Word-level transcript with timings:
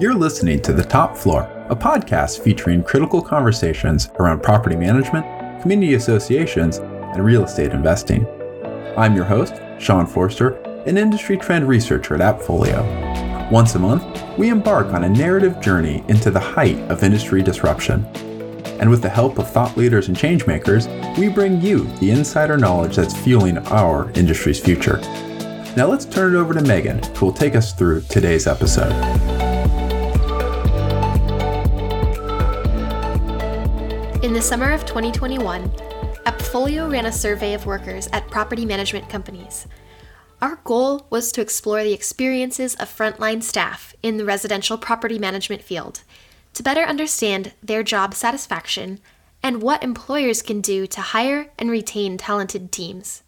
You're 0.00 0.14
listening 0.14 0.62
to 0.62 0.72
The 0.72 0.82
Top 0.82 1.14
Floor, 1.14 1.42
a 1.68 1.76
podcast 1.76 2.40
featuring 2.40 2.82
critical 2.82 3.20
conversations 3.20 4.08
around 4.18 4.42
property 4.42 4.74
management, 4.74 5.26
community 5.60 5.92
associations, 5.92 6.78
and 6.78 7.22
real 7.22 7.44
estate 7.44 7.72
investing. 7.72 8.26
I'm 8.96 9.14
your 9.14 9.26
host, 9.26 9.60
Sean 9.78 10.06
Forster, 10.06 10.54
an 10.86 10.96
industry 10.96 11.36
trend 11.36 11.68
researcher 11.68 12.14
at 12.14 12.22
Appfolio. 12.22 13.50
Once 13.50 13.74
a 13.74 13.78
month, 13.78 14.02
we 14.38 14.48
embark 14.48 14.86
on 14.94 15.04
a 15.04 15.08
narrative 15.10 15.60
journey 15.60 16.02
into 16.08 16.30
the 16.30 16.40
height 16.40 16.78
of 16.90 17.04
industry 17.04 17.42
disruption. 17.42 18.02
And 18.80 18.88
with 18.88 19.02
the 19.02 19.10
help 19.10 19.38
of 19.38 19.50
thought 19.50 19.76
leaders 19.76 20.08
and 20.08 20.16
changemakers, 20.16 20.88
we 21.18 21.28
bring 21.28 21.60
you 21.60 21.84
the 21.98 22.10
insider 22.10 22.56
knowledge 22.56 22.96
that's 22.96 23.14
fueling 23.14 23.58
our 23.66 24.10
industry's 24.12 24.60
future. 24.60 24.96
Now 25.76 25.88
let's 25.88 26.06
turn 26.06 26.34
it 26.34 26.38
over 26.38 26.54
to 26.54 26.62
Megan, 26.62 27.02
who 27.16 27.26
will 27.26 27.34
take 27.34 27.54
us 27.54 27.74
through 27.74 28.00
today's 28.08 28.46
episode. 28.46 29.29
In 34.30 34.34
the 34.34 34.40
summer 34.40 34.70
of 34.70 34.86
2021, 34.86 35.68
Appfolio 36.24 36.88
ran 36.88 37.06
a 37.06 37.10
survey 37.10 37.52
of 37.52 37.66
workers 37.66 38.06
at 38.12 38.30
property 38.30 38.64
management 38.64 39.08
companies. 39.08 39.66
Our 40.40 40.60
goal 40.62 41.08
was 41.10 41.32
to 41.32 41.40
explore 41.40 41.82
the 41.82 41.92
experiences 41.92 42.76
of 42.76 42.96
frontline 42.96 43.42
staff 43.42 43.92
in 44.04 44.18
the 44.18 44.24
residential 44.24 44.78
property 44.78 45.18
management 45.18 45.62
field 45.62 46.04
to 46.54 46.62
better 46.62 46.84
understand 46.84 47.54
their 47.60 47.82
job 47.82 48.14
satisfaction 48.14 49.00
and 49.42 49.62
what 49.62 49.82
employers 49.82 50.42
can 50.42 50.60
do 50.60 50.86
to 50.86 51.00
hire 51.00 51.50
and 51.58 51.68
retain 51.68 52.16
talented 52.16 52.70
teams. 52.70 53.24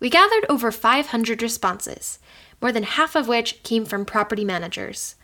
We 0.00 0.10
gathered 0.10 0.44
over 0.48 0.72
500 0.72 1.40
responses, 1.40 2.18
more 2.60 2.72
than 2.72 2.82
half 2.82 3.14
of 3.14 3.28
which 3.28 3.62
came 3.62 3.84
from 3.84 4.06
property 4.06 4.44
managers. 4.44 5.14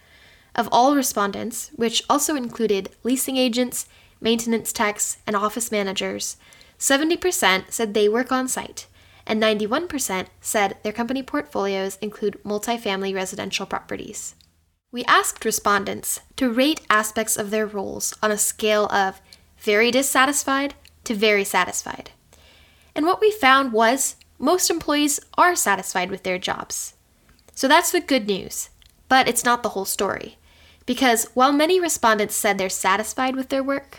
Of 0.55 0.69
all 0.71 0.95
respondents, 0.95 1.73
which 1.75 2.05
also 2.09 2.37
included 2.37 2.91
leasing 3.03 3.37
agents, 3.37 3.89
maintenance 4.21 4.73
techs, 4.73 5.19
and 5.27 5.35
office 5.35 5.73
managers, 5.73 6.37
70% 6.79 7.71
said 7.71 7.95
they 7.95 8.09
work 8.09 8.33
on 8.33 8.49
site, 8.49 8.87
and 9.27 9.43
91% 9.43 10.27
said 10.41 10.77
their 10.83 10.93
company 10.93 11.23
portfolios 11.23 11.99
include 12.01 12.43
multifamily 12.45 13.15
residential 13.15 13.67
properties. 13.67 14.35
We 14.93 15.05
asked 15.05 15.45
respondents 15.45 16.21
to 16.37 16.53
rate 16.53 16.81
aspects 16.91 17.37
of 17.37 17.51
their 17.51 17.67
roles 17.67 18.13
on 18.23 18.31
a 18.31 18.39
scale 18.39 18.87
of 18.87 19.21
very 19.59 19.91
dissatisfied 19.91 20.75
to 21.05 21.15
very 21.15 21.45
satisfied. 21.45 22.11
And 22.95 23.07
what 23.07 23.21
we 23.21 23.31
found 23.31 23.73
was 23.73 24.17
most 24.39 24.71
employees 24.71 25.21
are 25.37 25.55
satisfied 25.55 26.11
with 26.11 26.23
their 26.23 26.39
jobs. 26.39 26.95
So 27.55 27.69
that's 27.69 27.93
the 27.93 28.01
good 28.01 28.27
news, 28.27 28.71
but 29.09 29.29
it's 29.29 29.45
not 29.45 29.63
the 29.63 29.71
whole 29.71 29.85
story. 29.85 30.39
Because 30.87 31.27
while 31.35 31.53
many 31.53 31.79
respondents 31.79 32.35
said 32.35 32.59
they're 32.59 32.69
satisfied 32.69 33.37
with 33.37 33.51
their 33.51 33.63
work, 33.63 33.99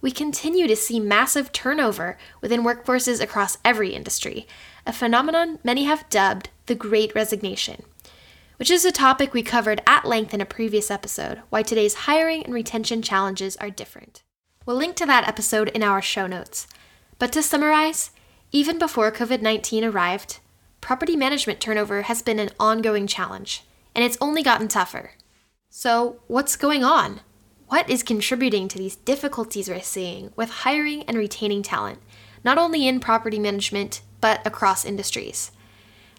we 0.00 0.10
continue 0.10 0.66
to 0.66 0.76
see 0.76 0.98
massive 0.98 1.52
turnover 1.52 2.16
within 2.40 2.62
workforces 2.62 3.20
across 3.20 3.58
every 3.64 3.90
industry, 3.90 4.46
a 4.86 4.92
phenomenon 4.92 5.58
many 5.62 5.84
have 5.84 6.08
dubbed 6.08 6.50
the 6.66 6.74
Great 6.74 7.14
Resignation, 7.14 7.82
which 8.56 8.70
is 8.70 8.84
a 8.84 8.92
topic 8.92 9.34
we 9.34 9.42
covered 9.42 9.82
at 9.86 10.04
length 10.04 10.32
in 10.32 10.40
a 10.40 10.46
previous 10.46 10.90
episode 10.90 11.42
why 11.50 11.62
today's 11.62 11.94
hiring 11.94 12.42
and 12.44 12.54
retention 12.54 13.02
challenges 13.02 13.56
are 13.56 13.70
different. 13.70 14.22
We'll 14.66 14.76
link 14.76 14.96
to 14.96 15.06
that 15.06 15.26
episode 15.28 15.68
in 15.68 15.82
our 15.82 16.02
show 16.02 16.26
notes. 16.26 16.66
But 17.18 17.32
to 17.32 17.42
summarize, 17.42 18.10
even 18.52 18.78
before 18.78 19.12
COVID 19.12 19.42
19 19.42 19.84
arrived, 19.84 20.40
property 20.80 21.16
management 21.16 21.60
turnover 21.60 22.02
has 22.02 22.22
been 22.22 22.38
an 22.38 22.50
ongoing 22.58 23.06
challenge, 23.06 23.64
and 23.94 24.04
it's 24.04 24.18
only 24.20 24.42
gotten 24.42 24.68
tougher. 24.68 25.12
So, 25.68 26.20
what's 26.26 26.56
going 26.56 26.82
on? 26.82 27.20
What 27.70 27.88
is 27.88 28.02
contributing 28.02 28.66
to 28.66 28.78
these 28.78 28.96
difficulties 28.96 29.68
we're 29.68 29.80
seeing 29.80 30.32
with 30.34 30.50
hiring 30.50 31.04
and 31.04 31.16
retaining 31.16 31.62
talent, 31.62 32.00
not 32.42 32.58
only 32.58 32.88
in 32.88 32.98
property 32.98 33.38
management, 33.38 34.00
but 34.20 34.44
across 34.44 34.84
industries? 34.84 35.52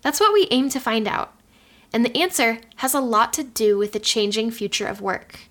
That's 0.02 0.22
what 0.22 0.32
we 0.32 0.48
aim 0.50 0.70
to 0.70 0.80
find 0.80 1.10
out. 1.10 1.38
And 1.92 2.06
the 2.06 2.18
answer 2.18 2.62
has 2.78 2.94
a 2.94 3.02
lot 3.02 3.34
to 3.34 3.44
do 3.44 3.78
with 3.78 3.92
the 3.92 4.00
changing 4.00 4.52
future 4.52 4.88
of 4.88 5.02
work. 5.02 5.42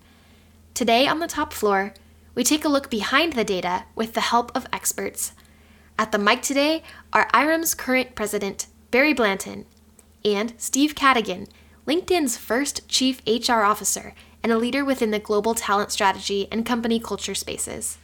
Today 0.72 1.06
on 1.06 1.18
the 1.18 1.26
top 1.26 1.52
floor, 1.52 1.92
we 2.34 2.44
take 2.44 2.64
a 2.64 2.70
look 2.70 2.88
behind 2.88 3.34
the 3.34 3.44
data 3.44 3.84
with 3.94 4.14
the 4.14 4.22
help 4.22 4.50
of 4.56 4.66
experts. 4.72 5.34
At 5.98 6.12
the 6.12 6.18
mic 6.18 6.40
today 6.40 6.82
are 7.12 7.28
IREM's 7.34 7.74
current 7.74 8.14
president, 8.14 8.68
Barry 8.90 9.12
Blanton, 9.12 9.66
and 10.24 10.54
Steve 10.56 10.94
Cadigan, 10.94 11.46
LinkedIn's 11.86 12.38
first 12.38 12.88
chief 12.88 13.20
HR 13.26 13.60
officer 13.64 14.14
and 14.42 14.52
a 14.52 14.58
leader 14.58 14.84
within 14.84 15.10
the 15.10 15.18
global 15.18 15.54
talent 15.54 15.92
strategy 15.92 16.48
and 16.50 16.66
company 16.66 16.98
culture 16.98 17.34
spaces. 17.34 17.98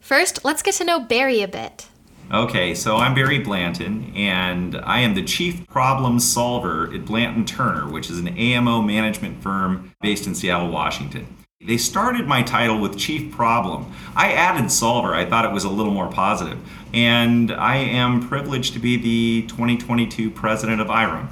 First, 0.00 0.44
let's 0.44 0.62
get 0.62 0.74
to 0.74 0.84
know 0.84 1.00
Barry 1.00 1.42
a 1.42 1.48
bit. 1.48 1.88
Okay, 2.32 2.74
so 2.74 2.96
I'm 2.96 3.14
Barry 3.14 3.38
Blanton, 3.38 4.12
and 4.16 4.76
I 4.84 5.00
am 5.00 5.14
the 5.14 5.22
chief 5.22 5.66
problem 5.66 6.18
solver 6.18 6.92
at 6.94 7.04
Blanton 7.04 7.44
Turner, 7.44 7.90
which 7.90 8.08
is 8.08 8.18
an 8.18 8.28
AMO 8.28 8.80
management 8.80 9.42
firm 9.42 9.92
based 10.00 10.26
in 10.26 10.34
Seattle, 10.34 10.70
Washington. 10.70 11.26
They 11.64 11.76
started 11.76 12.26
my 12.26 12.42
title 12.42 12.80
with 12.80 12.98
chief 12.98 13.30
problem. 13.32 13.92
I 14.16 14.32
added 14.32 14.72
solver, 14.72 15.14
I 15.14 15.24
thought 15.24 15.44
it 15.44 15.52
was 15.52 15.64
a 15.64 15.68
little 15.68 15.92
more 15.92 16.10
positive. 16.10 16.58
And 16.92 17.52
I 17.52 17.76
am 17.76 18.26
privileged 18.26 18.72
to 18.72 18.80
be 18.80 18.96
the 18.96 19.46
2022 19.48 20.30
president 20.30 20.80
of 20.80 20.88
IREM. 20.88 21.28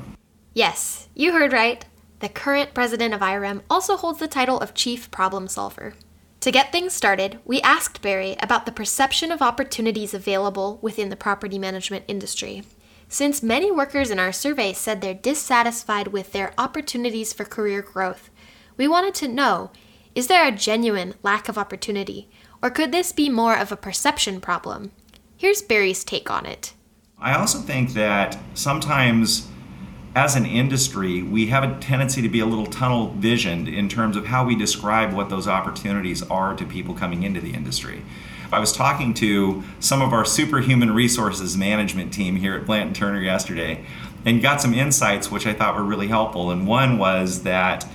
Yes, 0.55 1.09
you 1.15 1.33
heard 1.33 1.53
right. 1.53 1.85
The 2.21 2.29
current 2.29 2.75
president 2.75 3.15
of 3.15 3.23
IREM 3.23 3.63
also 3.71 3.97
holds 3.97 4.19
the 4.19 4.29
title 4.29 4.59
of 4.61 4.75
Chief 4.75 5.11
Problem 5.11 5.49
Solver. 5.49 5.95
To 6.41 6.51
get 6.51 6.71
things 6.71 6.93
started, 6.93 7.39
we 7.47 7.63
asked 7.63 8.03
Barry 8.03 8.37
about 8.41 8.67
the 8.67 8.73
perception 8.73 9.33
of 9.33 9.41
opportunities 9.41 10.13
available 10.13 10.79
within 10.83 11.09
the 11.09 11.17
property 11.17 11.59
management 11.59 12.05
industry. 12.09 12.63
Since 13.09 13.43
many 13.43 13.71
workers 13.71 14.11
in 14.11 14.19
our 14.19 14.33
survey 14.33 14.75
said 14.75 15.01
they're 15.01 15.15
dissatisfied 15.15 16.09
with 16.09 16.33
their 16.33 16.53
opportunities 16.59 17.33
for 17.33 17.45
career 17.45 17.81
growth, 17.81 18.31
we 18.77 18.87
wanted 18.87 19.15
to 19.17 19.29
know 19.29 19.71
is 20.15 20.27
there 20.27 20.47
a 20.47 20.53
genuine 20.53 21.15
lack 21.23 21.49
of 21.49 21.57
opportunity, 21.57 22.29
or 22.63 22.69
could 22.69 22.93
this 22.93 23.13
be 23.13 23.31
more 23.31 23.57
of 23.57 23.73
a 23.73 23.77
perception 23.77 24.41
problem? 24.41 24.93
Here's 25.37 25.63
Barry's 25.63 26.05
take 26.05 26.31
on 26.31 26.45
it. 26.45 26.75
I 27.19 27.35
also 27.35 27.59
think 27.59 27.95
that 27.95 28.39
sometimes 28.55 29.50
as 30.15 30.35
an 30.35 30.45
industry, 30.45 31.23
we 31.23 31.47
have 31.47 31.63
a 31.63 31.79
tendency 31.81 32.21
to 32.23 32.29
be 32.29 32.41
a 32.41 32.47
little 32.47 32.67
tunnel 32.67 33.09
visioned 33.17 33.69
in 33.69 33.89
terms 33.89 34.17
of 34.17 34.27
how 34.27 34.45
we 34.45 34.57
describe 34.57 35.13
what 35.13 35.29
those 35.29 35.47
opportunities 35.47 36.23
are 36.25 36.57
to 36.57 36.65
people 36.65 36.95
coming 36.95 37.23
into 37.23 37.41
the 37.41 37.53
industry. 37.53 38.03
I 38.53 38.59
was 38.59 38.73
talking 38.73 39.15
to 39.15 39.63
some 39.79 40.03
of 40.03 40.13
our 40.13 40.25
superhuman 40.25 40.93
resources 40.93 41.57
management 41.57 42.13
team 42.13 42.35
here 42.35 42.57
at 42.57 42.67
Blanton 42.67 42.95
Turner 42.95 43.23
yesterday 43.23 43.85
and 44.25 44.43
got 44.43 44.61
some 44.61 44.75
insights 44.75 45.31
which 45.31 45.47
I 45.47 45.55
thought 45.55 45.77
were 45.77 45.85
really 45.85 46.09
helpful. 46.09 46.51
And 46.51 46.67
one 46.67 46.99
was 46.99 47.45
that 47.45 47.87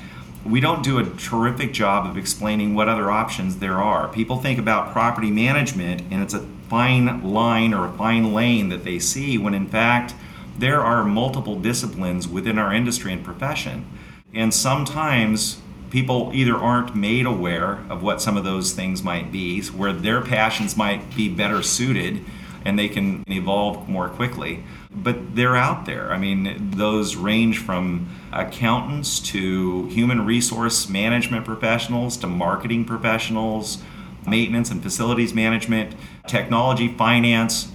we 0.45 0.61
don't 0.61 0.83
do 0.83 0.97
a 0.99 1.03
terrific 1.03 1.73
job 1.73 2.09
of 2.09 2.17
explaining 2.17 2.73
what 2.73 2.87
other 2.87 3.11
options 3.11 3.57
there 3.57 3.81
are. 3.81 4.07
People 4.07 4.37
think 4.37 4.57
about 4.57 4.93
property 4.93 5.31
management 5.31 6.03
and 6.09 6.23
it's 6.23 6.33
a 6.33 6.47
fine 6.69 7.21
line 7.23 7.73
or 7.73 7.87
a 7.87 7.91
fine 7.91 8.33
lane 8.33 8.69
that 8.69 8.85
they 8.85 8.99
see 8.99 9.37
when 9.37 9.53
in 9.53 9.67
fact 9.67 10.13
there 10.57 10.81
are 10.81 11.03
multiple 11.03 11.59
disciplines 11.59 12.27
within 12.27 12.57
our 12.57 12.73
industry 12.73 13.11
and 13.11 13.23
profession. 13.23 13.85
And 14.33 14.53
sometimes 14.53 15.61
people 15.89 16.31
either 16.33 16.55
aren't 16.55 16.95
made 16.95 17.25
aware 17.25 17.83
of 17.89 18.03
what 18.03 18.21
some 18.21 18.37
of 18.37 18.43
those 18.43 18.73
things 18.73 19.03
might 19.03 19.31
be, 19.31 19.61
where 19.67 19.93
their 19.93 20.21
passions 20.21 20.75
might 20.75 21.15
be 21.15 21.29
better 21.29 21.61
suited 21.61 22.21
and 22.65 22.79
they 22.79 22.89
can 22.89 23.23
evolve 23.27 23.87
more 23.87 24.09
quickly. 24.09 24.63
But 24.91 25.35
they're 25.35 25.55
out 25.55 25.85
there. 25.85 26.11
I 26.11 26.17
mean, 26.17 26.71
those 26.71 27.15
range 27.15 27.59
from 27.59 28.09
accountants 28.33 29.19
to 29.31 29.85
human 29.85 30.25
resource 30.25 30.89
management 30.89 31.45
professionals 31.45 32.17
to 32.17 32.27
marketing 32.27 32.85
professionals, 32.85 33.83
maintenance 34.27 34.71
and 34.71 34.81
facilities 34.81 35.33
management, 35.33 35.95
technology, 36.27 36.87
finance, 36.87 37.71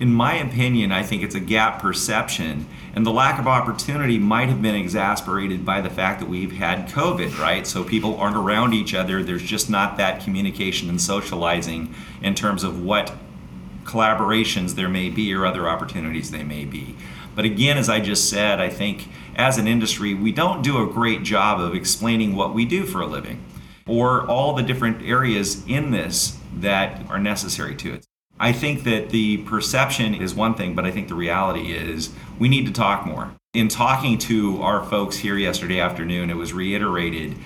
in 0.00 0.12
my 0.12 0.34
opinion, 0.34 0.92
I 0.92 1.02
think 1.02 1.22
it's 1.22 1.34
a 1.34 1.40
gap 1.40 1.82
perception. 1.82 2.66
And 2.94 3.04
the 3.04 3.10
lack 3.10 3.38
of 3.38 3.46
opportunity 3.46 4.18
might 4.18 4.48
have 4.48 4.62
been 4.62 4.74
exasperated 4.74 5.64
by 5.64 5.80
the 5.80 5.90
fact 5.90 6.20
that 6.20 6.28
we've 6.28 6.52
had 6.52 6.88
COVID, 6.88 7.38
right? 7.38 7.66
So 7.66 7.82
people 7.82 8.16
aren't 8.16 8.36
around 8.36 8.74
each 8.74 8.94
other. 8.94 9.22
There's 9.22 9.42
just 9.42 9.68
not 9.68 9.96
that 9.96 10.22
communication 10.22 10.88
and 10.88 11.00
socializing 11.00 11.94
in 12.22 12.34
terms 12.34 12.62
of 12.62 12.82
what 12.82 13.12
collaborations 13.84 14.74
there 14.74 14.88
may 14.88 15.10
be 15.10 15.32
or 15.34 15.46
other 15.46 15.68
opportunities 15.68 16.30
they 16.30 16.44
may 16.44 16.64
be. 16.64 16.96
But 17.34 17.44
again, 17.44 17.78
as 17.78 17.88
I 17.88 18.00
just 18.00 18.28
said, 18.28 18.60
I 18.60 18.68
think 18.68 19.08
as 19.36 19.58
an 19.58 19.66
industry, 19.66 20.14
we 20.14 20.32
don't 20.32 20.62
do 20.62 20.82
a 20.82 20.92
great 20.92 21.22
job 21.22 21.60
of 21.60 21.74
explaining 21.74 22.36
what 22.36 22.54
we 22.54 22.64
do 22.64 22.84
for 22.84 23.00
a 23.00 23.06
living 23.06 23.44
or 23.86 24.26
all 24.26 24.54
the 24.54 24.62
different 24.62 25.02
areas 25.02 25.66
in 25.66 25.90
this 25.90 26.38
that 26.54 27.08
are 27.08 27.18
necessary 27.18 27.74
to 27.76 27.94
it. 27.94 28.07
I 28.40 28.52
think 28.52 28.84
that 28.84 29.10
the 29.10 29.38
perception 29.38 30.14
is 30.14 30.34
one 30.34 30.54
thing, 30.54 30.74
but 30.74 30.84
I 30.84 30.90
think 30.92 31.08
the 31.08 31.14
reality 31.14 31.72
is 31.72 32.10
we 32.38 32.48
need 32.48 32.66
to 32.66 32.72
talk 32.72 33.04
more. 33.04 33.32
In 33.54 33.68
talking 33.68 34.18
to 34.18 34.62
our 34.62 34.84
folks 34.84 35.16
here 35.16 35.36
yesterday 35.36 35.80
afternoon, 35.80 36.30
it 36.30 36.36
was 36.36 36.52
reiterated 36.52 37.36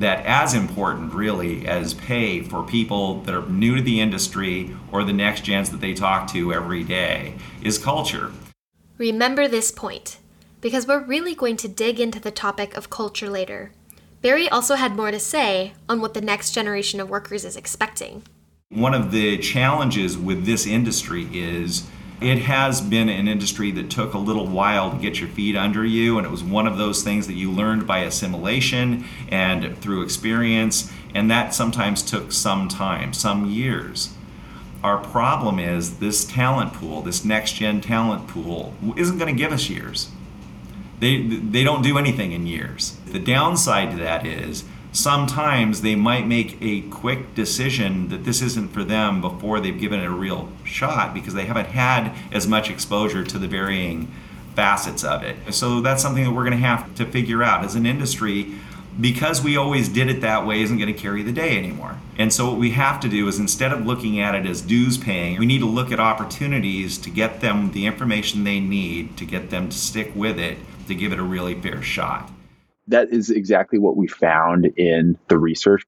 that 0.00 0.24
as 0.26 0.54
important 0.54 1.12
really 1.12 1.68
as 1.68 1.94
pay 1.94 2.42
for 2.42 2.64
people 2.64 3.20
that 3.22 3.34
are 3.34 3.46
new 3.48 3.76
to 3.76 3.82
the 3.82 4.00
industry 4.00 4.74
or 4.90 5.04
the 5.04 5.12
next 5.12 5.44
gens 5.44 5.70
that 5.70 5.80
they 5.80 5.94
talk 5.94 6.26
to 6.32 6.52
every 6.52 6.82
day 6.82 7.34
is 7.62 7.78
culture. 7.78 8.32
Remember 8.98 9.46
this 9.46 9.70
point, 9.70 10.18
because 10.60 10.86
we're 10.86 11.04
really 11.04 11.34
going 11.34 11.58
to 11.58 11.68
dig 11.68 12.00
into 12.00 12.18
the 12.18 12.30
topic 12.30 12.76
of 12.76 12.90
culture 12.90 13.30
later. 13.30 13.72
Barry 14.22 14.48
also 14.48 14.74
had 14.74 14.96
more 14.96 15.10
to 15.10 15.20
say 15.20 15.74
on 15.88 16.00
what 16.00 16.14
the 16.14 16.20
next 16.20 16.52
generation 16.52 16.98
of 16.98 17.08
workers 17.08 17.44
is 17.44 17.56
expecting. 17.56 18.22
One 18.72 18.94
of 18.94 19.10
the 19.10 19.36
challenges 19.38 20.16
with 20.16 20.46
this 20.46 20.64
industry 20.64 21.26
is 21.32 21.88
it 22.20 22.38
has 22.42 22.80
been 22.80 23.08
an 23.08 23.26
industry 23.26 23.72
that 23.72 23.90
took 23.90 24.14
a 24.14 24.18
little 24.18 24.46
while 24.46 24.92
to 24.92 24.96
get 24.96 25.18
your 25.18 25.28
feet 25.28 25.56
under 25.56 25.84
you, 25.84 26.18
and 26.18 26.24
it 26.24 26.30
was 26.30 26.44
one 26.44 26.68
of 26.68 26.78
those 26.78 27.02
things 27.02 27.26
that 27.26 27.32
you 27.32 27.50
learned 27.50 27.84
by 27.84 27.98
assimilation 27.98 29.06
and 29.28 29.76
through 29.78 30.02
experience, 30.02 30.88
and 31.16 31.28
that 31.32 31.52
sometimes 31.52 32.00
took 32.00 32.30
some 32.30 32.68
time, 32.68 33.12
some 33.12 33.50
years. 33.50 34.14
Our 34.84 34.98
problem 34.98 35.58
is 35.58 35.98
this 35.98 36.24
talent 36.24 36.72
pool, 36.72 37.02
this 37.02 37.24
next 37.24 37.54
gen 37.54 37.80
talent 37.80 38.28
pool, 38.28 38.72
isn't 38.96 39.18
going 39.18 39.34
to 39.34 39.42
give 39.42 39.50
us 39.50 39.68
years. 39.68 40.10
They, 41.00 41.26
they 41.26 41.64
don't 41.64 41.82
do 41.82 41.98
anything 41.98 42.30
in 42.30 42.46
years. 42.46 42.96
The 43.06 43.18
downside 43.18 43.90
to 43.90 43.96
that 43.96 44.24
is 44.24 44.62
sometimes 44.92 45.82
they 45.82 45.94
might 45.94 46.26
make 46.26 46.56
a 46.60 46.82
quick 46.82 47.34
decision 47.34 48.08
that 48.08 48.24
this 48.24 48.42
isn't 48.42 48.72
for 48.72 48.84
them 48.84 49.20
before 49.20 49.60
they've 49.60 49.78
given 49.78 50.00
it 50.00 50.06
a 50.06 50.10
real 50.10 50.48
shot 50.64 51.14
because 51.14 51.34
they 51.34 51.44
haven't 51.44 51.66
had 51.66 52.12
as 52.32 52.46
much 52.46 52.70
exposure 52.70 53.24
to 53.24 53.38
the 53.38 53.48
varying 53.48 54.10
facets 54.54 55.04
of 55.04 55.22
it. 55.22 55.36
So 55.52 55.80
that's 55.80 56.02
something 56.02 56.24
that 56.24 56.32
we're 56.32 56.44
going 56.44 56.58
to 56.58 56.66
have 56.66 56.94
to 56.96 57.06
figure 57.06 57.42
out 57.42 57.64
as 57.64 57.76
an 57.76 57.86
industry 57.86 58.54
because 59.00 59.42
we 59.42 59.56
always 59.56 59.88
did 59.88 60.10
it 60.10 60.20
that 60.20 60.44
way 60.44 60.60
isn't 60.60 60.76
going 60.76 60.92
to 60.92 60.98
carry 60.98 61.22
the 61.22 61.32
day 61.32 61.56
anymore. 61.56 61.96
And 62.18 62.32
so 62.32 62.50
what 62.50 62.58
we 62.58 62.72
have 62.72 63.00
to 63.00 63.08
do 63.08 63.28
is 63.28 63.38
instead 63.38 63.72
of 63.72 63.86
looking 63.86 64.20
at 64.20 64.34
it 64.34 64.44
as 64.44 64.60
dues 64.60 64.98
paying, 64.98 65.38
we 65.38 65.46
need 65.46 65.60
to 65.60 65.66
look 65.66 65.92
at 65.92 66.00
opportunities 66.00 66.98
to 66.98 67.10
get 67.10 67.40
them 67.40 67.70
the 67.72 67.86
information 67.86 68.44
they 68.44 68.60
need 68.60 69.16
to 69.16 69.24
get 69.24 69.50
them 69.50 69.68
to 69.68 69.76
stick 69.76 70.10
with 70.14 70.38
it 70.38 70.58
to 70.88 70.94
give 70.94 71.12
it 71.12 71.20
a 71.20 71.22
really 71.22 71.54
fair 71.54 71.80
shot 71.80 72.30
that 72.90 73.12
is 73.12 73.30
exactly 73.30 73.78
what 73.78 73.96
we 73.96 74.06
found 74.06 74.66
in 74.76 75.18
the 75.28 75.38
research. 75.38 75.82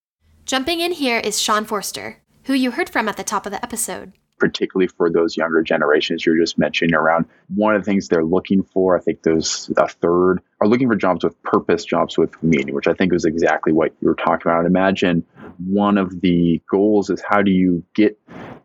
Jumping 0.45 0.81
in 0.81 0.93
here 0.93 1.19
is 1.19 1.41
Sean 1.41 1.65
Forster, 1.65 2.19
who 2.45 2.55
you 2.55 2.73
heard 2.73 2.91
from 2.91 3.09
at 3.09 3.17
the 3.17 3.25
top 3.25 3.47
of 3.47 3.53
the 3.53 3.63
episode. 3.63 4.13
Particularly 4.39 4.89
for 4.89 5.09
those 5.09 5.37
younger 5.37 5.63
generations 5.63 6.27
you're 6.27 6.37
just 6.37 6.59
mentioning 6.59 6.95
around 6.95 7.27
one 7.55 7.77
of 7.77 7.83
the 7.83 7.91
things 7.91 8.09
they're 8.09 8.25
looking 8.25 8.65
for, 8.65 8.97
I 8.97 9.01
think 9.01 9.23
those 9.23 9.71
a 9.77 9.87
third 9.87 10.41
are 10.61 10.67
looking 10.67 10.89
for 10.89 10.97
jobs 10.97 11.23
with 11.23 11.41
purpose, 11.45 11.85
jobs 11.85 12.19
with 12.19 12.31
meaning, 12.43 12.75
which 12.75 12.89
I 12.89 12.93
think 12.93 13.13
was 13.13 13.25
exactly 13.25 13.73
what 13.73 13.93
you 14.01 14.09
were 14.09 14.17
talking 14.17 14.51
about. 14.51 14.61
I'd 14.61 14.67
imagine 14.67 15.25
one 15.59 15.97
of 15.97 16.21
the 16.21 16.61
goals 16.69 17.09
is 17.09 17.23
how 17.25 17.43
do 17.43 17.53
you 17.53 17.85
get 17.95 18.19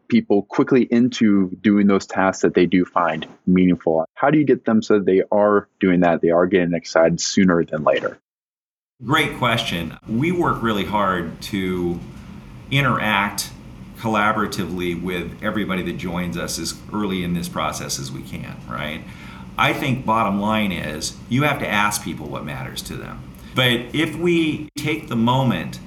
people 0.08 0.44
quickly 0.44 0.84
into 0.84 1.56
doing 1.62 1.86
those 1.86 2.08
tasks 2.08 2.42
that 2.42 2.56
they 2.56 2.66
do 2.66 2.84
find 2.84 3.28
meaningful? 3.46 4.06
How 4.16 4.32
do 4.32 4.40
you 4.40 4.46
get 4.46 4.66
them 4.66 4.82
so 4.82 5.00
they 5.00 5.22
are 5.32 5.70
doing 5.80 6.00
that, 6.00 6.22
they 6.22 6.32
are 6.32 6.48
getting 6.48 6.74
excited 6.74 7.22
sooner 7.22 7.64
than 7.64 7.84
later? 7.84 8.20
Great 9.06 9.38
question. 9.38 9.96
We 10.10 10.32
work 10.32 10.64
really 10.64 10.84
hard 10.84 11.40
to 11.44 12.00
interact 12.72 13.52
collaboratively 14.00 15.00
with 15.00 15.38
everybody 15.44 15.84
that 15.84 15.98
joins 15.98 16.36
us 16.36 16.58
as 16.58 16.74
early 16.92 17.24
in 17.24 17.36
this 17.36 17.48
process 17.48 18.00
as 18.00 18.12
we 18.12 18.24
can, 18.24 18.58
right? 18.68 19.04
I 19.56 19.74
think 19.74 20.04
bottom 20.04 20.42
line 20.42 20.72
is 20.72 21.16
you 21.30 21.44
have 21.44 21.60
to 21.60 21.68
ask 21.68 22.04
people 22.04 22.28
what 22.28 22.44
matters 22.44 22.82
to 22.84 22.96
them. 22.96 23.22
But 23.54 23.94
if 23.94 24.16
we 24.16 24.68
take 24.76 25.10
the 25.10 25.16
moment 25.16 25.80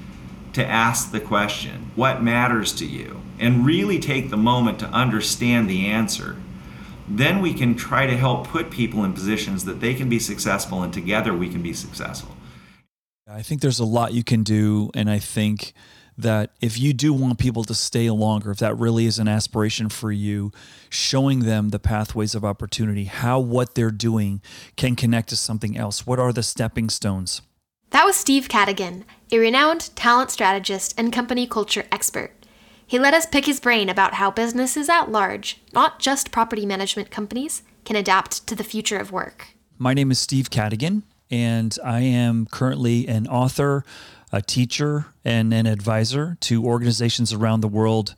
to 0.52 0.64
ask 0.64 1.10
the 1.10 1.20
question, 1.20 1.90
what 1.96 2.22
matters 2.22 2.72
to 2.74 2.86
you, 2.86 3.22
and 3.40 3.66
really 3.66 3.98
take 3.98 4.30
the 4.30 4.36
moment 4.36 4.78
to 4.80 4.86
understand 4.86 5.68
the 5.68 5.86
answer, 5.86 6.36
then 7.08 7.42
we 7.42 7.54
can 7.54 7.74
try 7.74 8.06
to 8.06 8.16
help 8.16 8.46
put 8.46 8.70
people 8.70 9.02
in 9.02 9.14
positions 9.14 9.64
that 9.64 9.80
they 9.80 9.94
can 9.94 10.08
be 10.08 10.20
successful 10.20 10.84
and 10.84 10.94
together 10.94 11.34
we 11.34 11.48
can 11.48 11.60
be 11.60 11.72
successful. 11.72 12.36
I 13.32 13.42
think 13.42 13.60
there's 13.60 13.78
a 13.78 13.84
lot 13.84 14.12
you 14.12 14.24
can 14.24 14.42
do. 14.42 14.90
And 14.94 15.08
I 15.08 15.20
think 15.20 15.72
that 16.18 16.50
if 16.60 16.78
you 16.78 16.92
do 16.92 17.12
want 17.12 17.38
people 17.38 17.62
to 17.64 17.74
stay 17.74 18.10
longer, 18.10 18.50
if 18.50 18.58
that 18.58 18.76
really 18.76 19.06
is 19.06 19.18
an 19.18 19.28
aspiration 19.28 19.88
for 19.88 20.10
you, 20.10 20.50
showing 20.88 21.40
them 21.40 21.68
the 21.68 21.78
pathways 21.78 22.34
of 22.34 22.44
opportunity, 22.44 23.04
how 23.04 23.38
what 23.38 23.74
they're 23.74 23.92
doing 23.92 24.42
can 24.76 24.96
connect 24.96 25.28
to 25.28 25.36
something 25.36 25.78
else. 25.78 26.06
What 26.06 26.18
are 26.18 26.32
the 26.32 26.42
stepping 26.42 26.90
stones? 26.90 27.42
That 27.90 28.04
was 28.04 28.16
Steve 28.16 28.48
Cadigan, 28.48 29.04
a 29.32 29.38
renowned 29.38 29.94
talent 29.96 30.30
strategist 30.30 30.94
and 30.98 31.12
company 31.12 31.46
culture 31.46 31.86
expert. 31.90 32.32
He 32.86 32.98
let 32.98 33.14
us 33.14 33.26
pick 33.26 33.46
his 33.46 33.60
brain 33.60 33.88
about 33.88 34.14
how 34.14 34.32
businesses 34.32 34.88
at 34.88 35.10
large, 35.10 35.60
not 35.72 36.00
just 36.00 36.32
property 36.32 36.66
management 36.66 37.10
companies, 37.10 37.62
can 37.84 37.96
adapt 37.96 38.46
to 38.48 38.56
the 38.56 38.64
future 38.64 38.98
of 38.98 39.12
work. 39.12 39.48
My 39.78 39.94
name 39.94 40.10
is 40.10 40.18
Steve 40.18 40.50
Cadigan 40.50 41.02
and 41.30 41.76
I 41.84 42.00
am 42.00 42.46
currently 42.46 43.06
an 43.06 43.26
author, 43.26 43.84
a 44.32 44.42
teacher, 44.42 45.06
and 45.24 45.52
an 45.54 45.66
advisor 45.66 46.36
to 46.40 46.64
organizations 46.64 47.32
around 47.32 47.60
the 47.60 47.68
world 47.68 48.14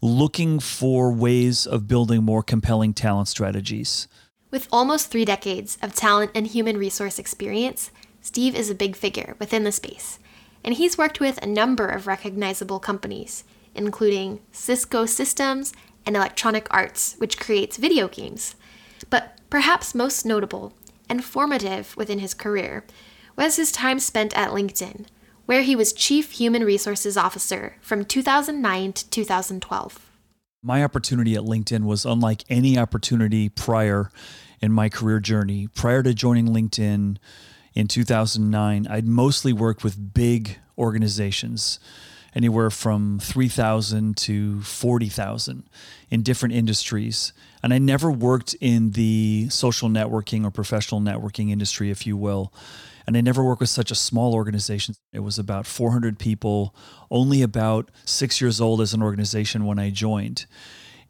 looking 0.00 0.60
for 0.60 1.10
ways 1.10 1.66
of 1.66 1.88
building 1.88 2.22
more 2.22 2.42
compelling 2.42 2.92
talent 2.92 3.26
strategies. 3.28 4.06
With 4.50 4.68
almost 4.70 5.10
three 5.10 5.24
decades 5.24 5.78
of 5.82 5.94
talent 5.94 6.30
and 6.34 6.46
human 6.46 6.76
resource 6.76 7.18
experience, 7.18 7.90
Steve 8.20 8.54
is 8.54 8.70
a 8.70 8.74
big 8.74 8.96
figure 8.96 9.34
within 9.38 9.64
the 9.64 9.72
space, 9.72 10.18
and 10.62 10.74
he's 10.74 10.98
worked 10.98 11.20
with 11.20 11.38
a 11.38 11.46
number 11.46 11.86
of 11.86 12.06
recognizable 12.06 12.78
companies, 12.78 13.44
including 13.74 14.40
Cisco 14.52 15.06
Systems 15.06 15.72
and 16.06 16.16
Electronic 16.16 16.66
Arts, 16.70 17.14
which 17.18 17.40
creates 17.40 17.78
video 17.78 18.06
games. 18.06 18.56
But 19.10 19.38
perhaps 19.50 19.94
most 19.94 20.24
notable 20.24 20.74
and 21.08 21.24
formative 21.24 21.96
within 21.96 22.18
his 22.18 22.34
career 22.34 22.84
was 23.36 23.56
his 23.56 23.72
time 23.72 23.98
spent 23.98 24.36
at 24.36 24.50
LinkedIn, 24.50 25.06
where 25.46 25.62
he 25.62 25.76
was 25.76 25.92
Chief 25.92 26.32
Human 26.32 26.64
Resources 26.64 27.16
Officer 27.16 27.76
from 27.80 28.04
2009 28.04 28.92
to 28.92 29.10
2012. 29.10 30.10
My 30.62 30.82
opportunity 30.82 31.34
at 31.34 31.42
LinkedIn 31.42 31.84
was 31.84 32.06
unlike 32.06 32.44
any 32.48 32.78
opportunity 32.78 33.48
prior 33.48 34.10
in 34.62 34.72
my 34.72 34.88
career 34.88 35.20
journey. 35.20 35.66
Prior 35.74 36.02
to 36.02 36.14
joining 36.14 36.48
LinkedIn 36.48 37.18
in 37.74 37.88
2009, 37.88 38.86
I'd 38.88 39.06
mostly 39.06 39.52
worked 39.52 39.84
with 39.84 40.14
big 40.14 40.58
organizations, 40.78 41.78
anywhere 42.34 42.70
from 42.70 43.18
3,000 43.20 44.16
to 44.16 44.60
40,000 44.62 45.68
in 46.10 46.22
different 46.22 46.54
industries. 46.54 47.32
And 47.62 47.72
I 47.72 47.78
never 47.78 48.10
worked 48.10 48.54
in 48.60 48.90
the 48.92 49.48
social 49.50 49.88
networking 49.88 50.44
or 50.44 50.50
professional 50.50 51.00
networking 51.00 51.50
industry, 51.50 51.90
if 51.90 52.06
you 52.06 52.16
will. 52.16 52.52
And 53.06 53.16
I 53.16 53.20
never 53.20 53.44
worked 53.44 53.60
with 53.60 53.70
such 53.70 53.90
a 53.90 53.94
small 53.94 54.34
organization. 54.34 54.94
It 55.12 55.20
was 55.20 55.38
about 55.38 55.66
400 55.66 56.18
people, 56.18 56.74
only 57.10 57.42
about 57.42 57.90
six 58.04 58.40
years 58.40 58.60
old 58.60 58.80
as 58.80 58.94
an 58.94 59.02
organization 59.02 59.66
when 59.66 59.78
I 59.78 59.90
joined. 59.90 60.46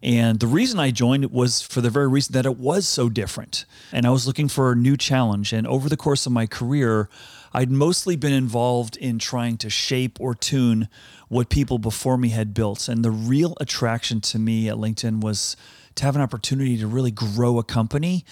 And 0.02 0.38
the 0.38 0.46
reason 0.46 0.78
I 0.78 0.90
joined 0.90 1.30
was 1.30 1.62
for 1.62 1.80
the 1.80 1.88
very 1.88 2.08
reason 2.08 2.34
that 2.34 2.44
it 2.44 2.58
was 2.58 2.86
so 2.86 3.08
different. 3.08 3.64
And 3.90 4.06
I 4.06 4.10
was 4.10 4.26
looking 4.26 4.48
for 4.48 4.72
a 4.72 4.76
new 4.76 4.98
challenge. 4.98 5.52
And 5.52 5.66
over 5.66 5.88
the 5.88 5.96
course 5.96 6.26
of 6.26 6.32
my 6.32 6.46
career, 6.46 7.08
I'd 7.56 7.70
mostly 7.70 8.16
been 8.16 8.32
involved 8.32 8.96
in 8.96 9.20
trying 9.20 9.58
to 9.58 9.70
shape 9.70 10.18
or 10.20 10.34
tune 10.34 10.88
what 11.28 11.48
people 11.48 11.78
before 11.78 12.18
me 12.18 12.30
had 12.30 12.52
built. 12.52 12.88
And 12.88 13.04
the 13.04 13.12
real 13.12 13.56
attraction 13.60 14.20
to 14.22 14.40
me 14.40 14.68
at 14.68 14.74
LinkedIn 14.74 15.20
was 15.20 15.56
to 15.94 16.04
have 16.04 16.16
an 16.16 16.22
opportunity 16.22 16.76
to 16.78 16.88
really 16.88 17.12
grow 17.12 17.58
a 17.60 17.62
company, 17.62 18.24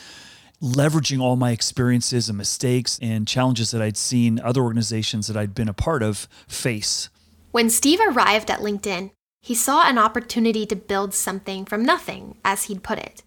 leveraging 0.60 1.20
all 1.20 1.36
my 1.36 1.52
experiences 1.52 2.28
and 2.28 2.36
mistakes 2.36 2.98
and 3.00 3.28
challenges 3.28 3.70
that 3.70 3.80
I'd 3.80 3.96
seen 3.96 4.40
other 4.40 4.62
organizations 4.62 5.28
that 5.28 5.36
I'd 5.36 5.54
been 5.54 5.68
a 5.68 5.74
part 5.74 6.02
of 6.02 6.28
face. 6.48 7.08
When 7.52 7.70
Steve 7.70 8.00
arrived 8.04 8.50
at 8.50 8.58
LinkedIn, 8.58 9.12
he 9.40 9.54
saw 9.54 9.88
an 9.88 9.98
opportunity 9.98 10.66
to 10.66 10.76
build 10.76 11.14
something 11.14 11.64
from 11.64 11.84
nothing, 11.84 12.38
as 12.44 12.64
he'd 12.64 12.82
put 12.82 12.98
it. 12.98 13.22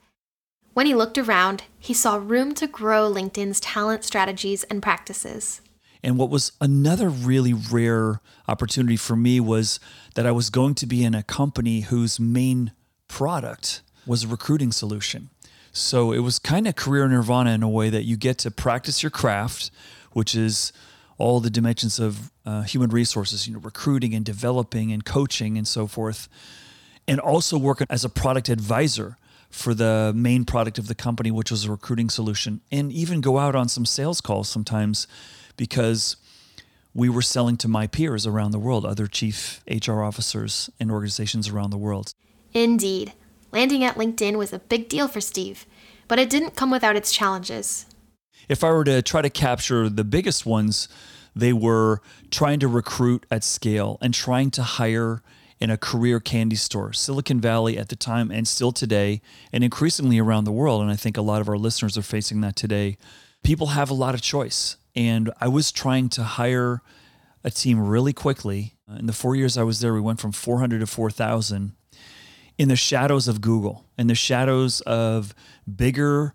When 0.74 0.86
he 0.86 0.96
looked 0.96 1.18
around, 1.18 1.64
he 1.80 1.94
saw 1.94 2.16
room 2.16 2.54
to 2.56 2.68
grow 2.68 3.10
LinkedIn's 3.10 3.62
talent 3.62 4.04
strategies 4.04 4.64
and 4.66 4.82
practices. 4.82 5.62
And 6.06 6.20
what 6.20 6.30
was 6.30 6.52
another 6.62 7.10
really 7.10 7.52
rare 7.52 8.22
opportunity 8.48 8.96
for 8.96 9.16
me 9.16 9.40
was 9.40 9.80
that 10.14 10.28
I 10.28 10.32
was 10.32 10.52
going 10.52 10.76
to 10.76 10.86
be 10.86 11.04
in 11.04 11.16
a 11.16 11.24
company 11.24 11.82
whose 11.82 12.20
main 12.20 12.74
product 13.08 13.82
was 14.06 14.24
a 14.24 14.28
recruiting 14.28 14.72
solution. 14.72 15.32
So 15.72 16.12
it 16.12 16.20
was 16.20 16.38
kind 16.38 16.68
of 16.68 16.76
career 16.76 17.08
nirvana 17.08 17.54
in 17.54 17.64
a 17.64 17.70
way 17.70 17.90
that 17.90 18.04
you 18.04 18.18
get 18.18 18.38
to 18.40 18.52
practice 18.52 19.02
your 19.02 19.10
craft, 19.10 19.72
which 20.12 20.36
is 20.36 20.72
all 21.18 21.40
the 21.40 21.50
dimensions 21.50 21.98
of 21.98 22.32
uh, 22.46 22.62
human 22.62 22.92
resources, 22.92 23.48
you 23.48 23.54
know, 23.54 23.60
recruiting 23.60 24.14
and 24.14 24.24
developing 24.24 24.92
and 24.92 25.06
coaching 25.06 25.58
and 25.58 25.68
so 25.68 25.88
forth, 25.88 26.30
and 27.08 27.20
also 27.20 27.58
work 27.58 27.84
as 27.90 28.06
a 28.06 28.10
product 28.10 28.48
advisor 28.48 29.18
for 29.50 29.74
the 29.74 30.14
main 30.16 30.46
product 30.46 30.78
of 30.78 30.88
the 30.88 30.96
company, 30.96 31.32
which 31.32 31.50
was 31.50 31.66
a 31.66 31.72
recruiting 31.72 32.12
solution, 32.12 32.62
and 32.72 32.92
even 32.92 33.22
go 33.22 33.40
out 33.40 33.56
on 33.56 33.68
some 33.68 33.88
sales 33.88 34.22
calls 34.22 34.48
sometimes 34.48 35.08
because 35.58 36.16
we 36.94 37.10
were 37.10 37.22
selling 37.22 37.58
to 37.58 37.68
my 37.68 37.88
peers 37.88 38.26
around 38.26 38.52
the 38.52 38.60
world, 38.60 38.86
other 38.86 39.08
chief 39.08 39.62
HR 39.70 40.02
officers 40.02 40.70
and 40.80 40.92
organizations 40.92 41.50
around 41.50 41.72
the 41.72 41.78
world. 41.78 42.14
Indeed. 42.54 43.14
Landing 43.52 43.84
at 43.84 43.96
LinkedIn 43.96 44.38
was 44.38 44.54
a 44.54 44.60
big 44.60 44.90
deal 44.90 45.08
for 45.08 45.22
Steve, 45.22 45.66
but 46.08 46.20
it 46.20 46.30
didn't 46.30 46.56
come 46.56 46.72
without 46.72 46.96
its 46.96 47.12
challenges. 47.12 47.86
If 48.48 48.64
I 48.64 48.72
were 48.72 48.84
to 48.86 49.02
try 49.02 49.22
to 49.22 49.30
capture 49.30 49.90
the 49.90 50.04
biggest 50.04 50.46
ones, 50.46 50.88
they 51.36 51.52
were 51.52 52.02
trying 52.32 52.60
to 52.60 52.68
recruit 52.68 53.26
at 53.30 53.44
scale 53.44 53.98
and 54.02 54.14
trying 54.14 54.52
to 54.52 54.64
hire 54.64 55.22
in 55.60 55.70
a 55.70 55.78
career 55.78 56.20
candy 56.20 56.56
store. 56.56 56.94
Silicon 56.94 57.40
Valley 57.40 57.78
at 57.78 57.90
the 57.90 57.96
time 57.96 58.30
and 58.32 58.48
still 58.48 58.72
today, 58.72 59.22
and 59.52 59.64
increasingly 59.64 60.20
around 60.20 60.44
the 60.44 60.52
world. 60.52 60.82
And 60.82 60.92
I 60.92 60.96
think 60.96 61.18
a 61.18 61.22
lot 61.22 61.42
of 61.42 61.50
our 61.50 61.58
listeners 61.58 61.98
are 61.98 62.02
facing 62.02 62.42
that 62.42 62.56
today. 62.56 62.98
People 63.44 63.68
have 63.68 63.90
a 63.90 63.94
lot 63.94 64.14
of 64.14 64.22
choice. 64.22 64.78
And 64.96 65.32
I 65.42 65.48
was 65.48 65.72
trying 65.72 66.10
to 66.10 66.24
hire 66.24 66.82
a 67.44 67.52
team 67.52 67.80
really 67.80 68.14
quickly. 68.14 68.76
Uh, 68.90 68.96
in 68.96 69.06
the 69.06 69.14
four 69.14 69.36
years 69.36 69.58
I 69.58 69.64
was 69.64 69.80
there, 69.80 69.94
we 69.94 70.02
went 70.02 70.20
from 70.20 70.32
400 70.32 70.80
to 70.80 70.88
4,000 70.88 71.74
in 72.58 72.70
the 72.70 72.76
shadows 72.76 73.28
of 73.28 73.42
Google, 73.42 73.86
in 73.98 74.08
the 74.08 74.16
shadows 74.16 74.82
of 74.82 75.36
bigger, 75.74 76.34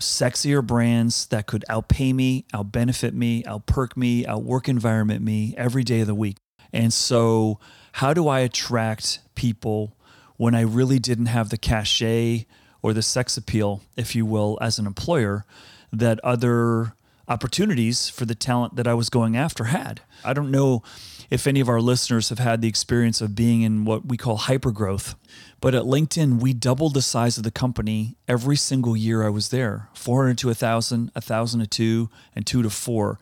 sexier 0.00 0.66
brands 0.66 1.26
that 1.26 1.46
could 1.46 1.64
outpay 1.68 2.14
me, 2.14 2.44
outbenefit 2.52 3.12
me, 3.12 3.42
outperk 3.44 3.96
me, 3.96 4.26
outwork 4.26 4.68
environment 4.68 5.22
me 5.22 5.54
every 5.56 5.82
day 5.82 6.00
of 6.00 6.06
the 6.06 6.14
week. 6.14 6.36
And 6.72 6.92
so, 6.92 7.58
how 7.92 8.12
do 8.12 8.28
I 8.28 8.40
attract 8.40 9.20
people 9.34 9.96
when 10.36 10.54
I 10.54 10.60
really 10.62 10.98
didn't 10.98 11.26
have 11.26 11.48
the 11.48 11.56
cachet 11.56 12.46
or 12.82 12.92
the 12.92 13.02
sex 13.02 13.36
appeal, 13.36 13.82
if 13.96 14.14
you 14.14 14.26
will, 14.26 14.58
as 14.60 14.78
an 14.78 14.86
employer 14.86 15.44
that 15.92 16.20
other 16.22 16.92
opportunities 17.28 18.08
for 18.08 18.24
the 18.24 18.34
talent 18.34 18.76
that 18.76 18.86
I 18.86 18.94
was 18.94 19.10
going 19.10 19.36
after 19.36 19.64
had? 19.64 20.00
I 20.24 20.32
don't 20.32 20.50
know 20.50 20.82
if 21.30 21.46
any 21.46 21.60
of 21.60 21.68
our 21.68 21.80
listeners 21.80 22.28
have 22.28 22.38
had 22.38 22.62
the 22.62 22.68
experience 22.68 23.20
of 23.20 23.34
being 23.34 23.62
in 23.62 23.84
what 23.84 24.06
we 24.06 24.16
call 24.16 24.38
hypergrowth. 24.38 25.14
But 25.60 25.74
at 25.74 25.82
LinkedIn, 25.82 26.40
we 26.40 26.52
doubled 26.52 26.94
the 26.94 27.02
size 27.02 27.36
of 27.36 27.44
the 27.44 27.50
company 27.50 28.16
every 28.28 28.56
single 28.56 28.96
year 28.96 29.24
I 29.24 29.30
was 29.30 29.48
there 29.48 29.88
400 29.94 30.38
to 30.38 30.48
1,000, 30.48 31.10
1,000 31.14 31.60
to 31.60 31.66
2, 31.66 32.10
and 32.34 32.46
2 32.46 32.62
to 32.62 32.70
4. 32.70 33.18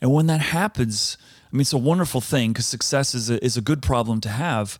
And 0.00 0.12
when 0.12 0.26
that 0.26 0.40
happens, 0.40 1.18
I 1.52 1.56
mean, 1.56 1.62
it's 1.62 1.72
a 1.72 1.78
wonderful 1.78 2.20
thing 2.20 2.52
because 2.52 2.66
success 2.66 3.14
is 3.14 3.30
a, 3.30 3.42
is 3.44 3.56
a 3.56 3.62
good 3.62 3.82
problem 3.82 4.20
to 4.22 4.28
have. 4.28 4.78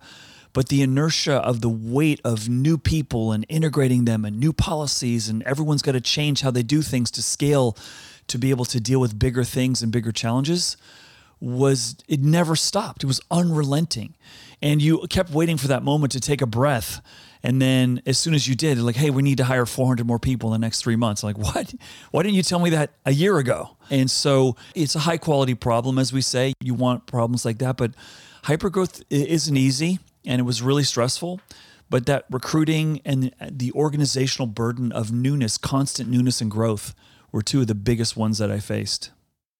But 0.52 0.68
the 0.68 0.82
inertia 0.82 1.36
of 1.36 1.60
the 1.60 1.68
weight 1.68 2.20
of 2.24 2.48
new 2.48 2.78
people 2.78 3.32
and 3.32 3.44
integrating 3.48 4.04
them 4.04 4.24
and 4.24 4.38
new 4.38 4.52
policies, 4.52 5.28
and 5.28 5.42
everyone's 5.42 5.82
got 5.82 5.92
to 5.92 6.00
change 6.00 6.40
how 6.40 6.50
they 6.50 6.62
do 6.62 6.82
things 6.82 7.10
to 7.12 7.22
scale 7.22 7.76
to 8.28 8.38
be 8.38 8.50
able 8.50 8.64
to 8.66 8.80
deal 8.80 9.00
with 9.00 9.18
bigger 9.18 9.44
things 9.44 9.82
and 9.82 9.90
bigger 9.90 10.12
challenges 10.12 10.76
was 11.40 11.96
it 12.08 12.20
never 12.20 12.56
stopped. 12.56 13.04
It 13.04 13.06
was 13.06 13.20
unrelenting. 13.30 14.14
And 14.60 14.82
you 14.82 15.06
kept 15.08 15.30
waiting 15.30 15.56
for 15.56 15.68
that 15.68 15.82
moment 15.82 16.12
to 16.12 16.20
take 16.20 16.42
a 16.42 16.46
breath. 16.46 17.00
And 17.42 17.62
then 17.62 18.02
as 18.06 18.18
soon 18.18 18.34
as 18.34 18.48
you 18.48 18.56
did, 18.56 18.78
like, 18.78 18.96
hey, 18.96 19.10
we 19.10 19.22
need 19.22 19.38
to 19.38 19.44
hire 19.44 19.64
400 19.64 20.04
more 20.04 20.18
people 20.18 20.52
in 20.52 20.60
the 20.60 20.66
next 20.66 20.82
three 20.82 20.96
months. 20.96 21.22
Like, 21.22 21.38
what? 21.54 21.74
Why 22.10 22.22
didn't 22.22 22.34
you 22.34 22.42
tell 22.42 22.58
me 22.58 22.70
that 22.70 22.90
a 23.06 23.12
year 23.12 23.38
ago? 23.38 23.76
And 23.90 24.10
so 24.10 24.56
it's 24.74 24.94
a 24.94 25.00
high 25.00 25.18
quality 25.18 25.54
problem, 25.54 25.98
as 25.98 26.12
we 26.12 26.20
say. 26.20 26.54
You 26.60 26.74
want 26.74 27.06
problems 27.06 27.44
like 27.44 27.58
that. 27.58 27.76
But 27.76 27.92
hypergrowth 28.44 29.04
isn't 29.10 29.56
easy 29.56 30.00
and 30.26 30.40
it 30.40 30.44
was 30.44 30.60
really 30.60 30.84
stressful. 30.84 31.40
But 31.90 32.04
that 32.06 32.26
recruiting 32.30 33.00
and 33.04 33.32
the 33.40 33.72
organizational 33.72 34.46
burden 34.46 34.92
of 34.92 35.10
newness, 35.10 35.56
constant 35.56 36.10
newness 36.10 36.40
and 36.40 36.50
growth 36.50 36.94
were 37.32 37.42
two 37.42 37.60
of 37.60 37.66
the 37.66 37.74
biggest 37.74 38.16
ones 38.16 38.38
that 38.38 38.50
I 38.50 38.58
faced. 38.58 39.10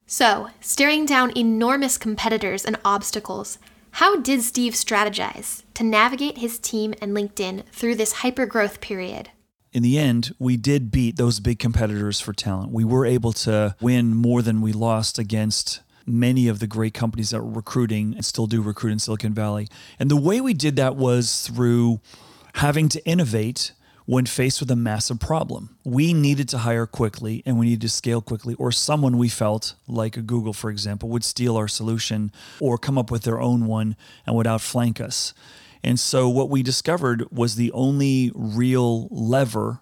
So, 0.07 0.49
staring 0.61 1.05
down 1.05 1.37
enormous 1.37 1.99
competitors 1.99 2.65
and 2.65 2.79
obstacles, 2.85 3.59
how 3.93 4.21
did 4.21 4.43
Steve 4.43 4.73
strategize 4.73 5.65
to 5.75 5.85
navigate 5.85 6.39
his 6.39 6.59
team 6.59 6.95
and 7.03 7.17
LinkedIn 7.17 7.65
through 7.73 7.97
this 7.97 8.15
hypergrowth 8.15 8.81
period? 8.81 9.31
In 9.73 9.83
the 9.83 9.99
end, 9.99 10.35
we 10.39 10.57
did 10.57 10.91
beat 10.91 11.17
those 11.17 11.41
big 11.41 11.59
competitors 11.59 12.21
for 12.21 12.33
talent. 12.33 12.73
We 12.73 12.85
were 12.85 13.05
able 13.05 13.33
to 13.35 13.77
win 13.81 14.15
more 14.15 14.41
than 14.41 14.61
we 14.61 14.73
lost 14.73 15.19
against 15.19 15.83
many 16.07 16.49
of 16.49 16.59
the 16.59 16.67
great 16.67 16.95
companies 16.95 17.31
that 17.31 17.43
were 17.43 17.51
recruiting 17.51 18.15
and 18.15 18.25
still 18.25 18.47
do 18.47 18.63
recruit 18.63 18.93
in 18.93 18.99
Silicon 18.99 19.35
Valley. 19.35 19.69
And 19.99 20.11
the 20.11 20.17
way 20.17 20.41
we 20.41 20.55
did 20.55 20.77
that 20.77 20.97
was 20.97 21.47
through 21.47 22.01
having 22.55 22.89
to 22.89 23.07
innovate 23.07 23.73
when 24.09 24.25
faced 24.25 24.59
with 24.59 24.71
a 24.71 24.77
massive 24.77 25.21
problem. 25.21 25.77
We 25.85 26.15
needed 26.15 26.49
to 26.49 26.59
hire 26.59 26.87
quickly 26.87 27.43
and 27.45 27.59
we 27.59 27.67
needed 27.67 27.83
to 27.83 27.91
scale 27.91 28.23
quickly, 28.23 28.55
or 28.55 28.73
someone 28.73 29.19
we 29.19 29.29
felt, 29.29 29.75
like 29.87 30.25
Google, 30.27 30.55
for 30.55 30.71
example, 30.71 31.11
would 31.11 31.25
steal 31.25 31.59
our 31.59 31.69
solution 31.69 32.33
or 32.59 32.79
come 32.79 32.97
up 32.97 33.11
with 33.11 33.25
their 33.25 33.39
own 33.39 33.67
one 33.67 33.97
and 34.25 34.35
would 34.35 34.47
outflank 34.47 34.99
us. 34.99 35.35
And 35.85 36.01
so, 36.01 36.27
what 36.27 36.49
we 36.49 36.63
discovered 36.63 37.31
was 37.31 37.57
the 37.57 37.71
only 37.73 38.33
real 38.35 39.09
lever 39.09 39.81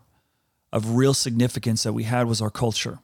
of 0.73 0.97
real 0.97 1.15
significance 1.15 1.85
that 1.85 1.93
we 1.93 2.03
had 2.03 2.27
was 2.27 2.43
our 2.43 2.51
culture. 2.51 2.99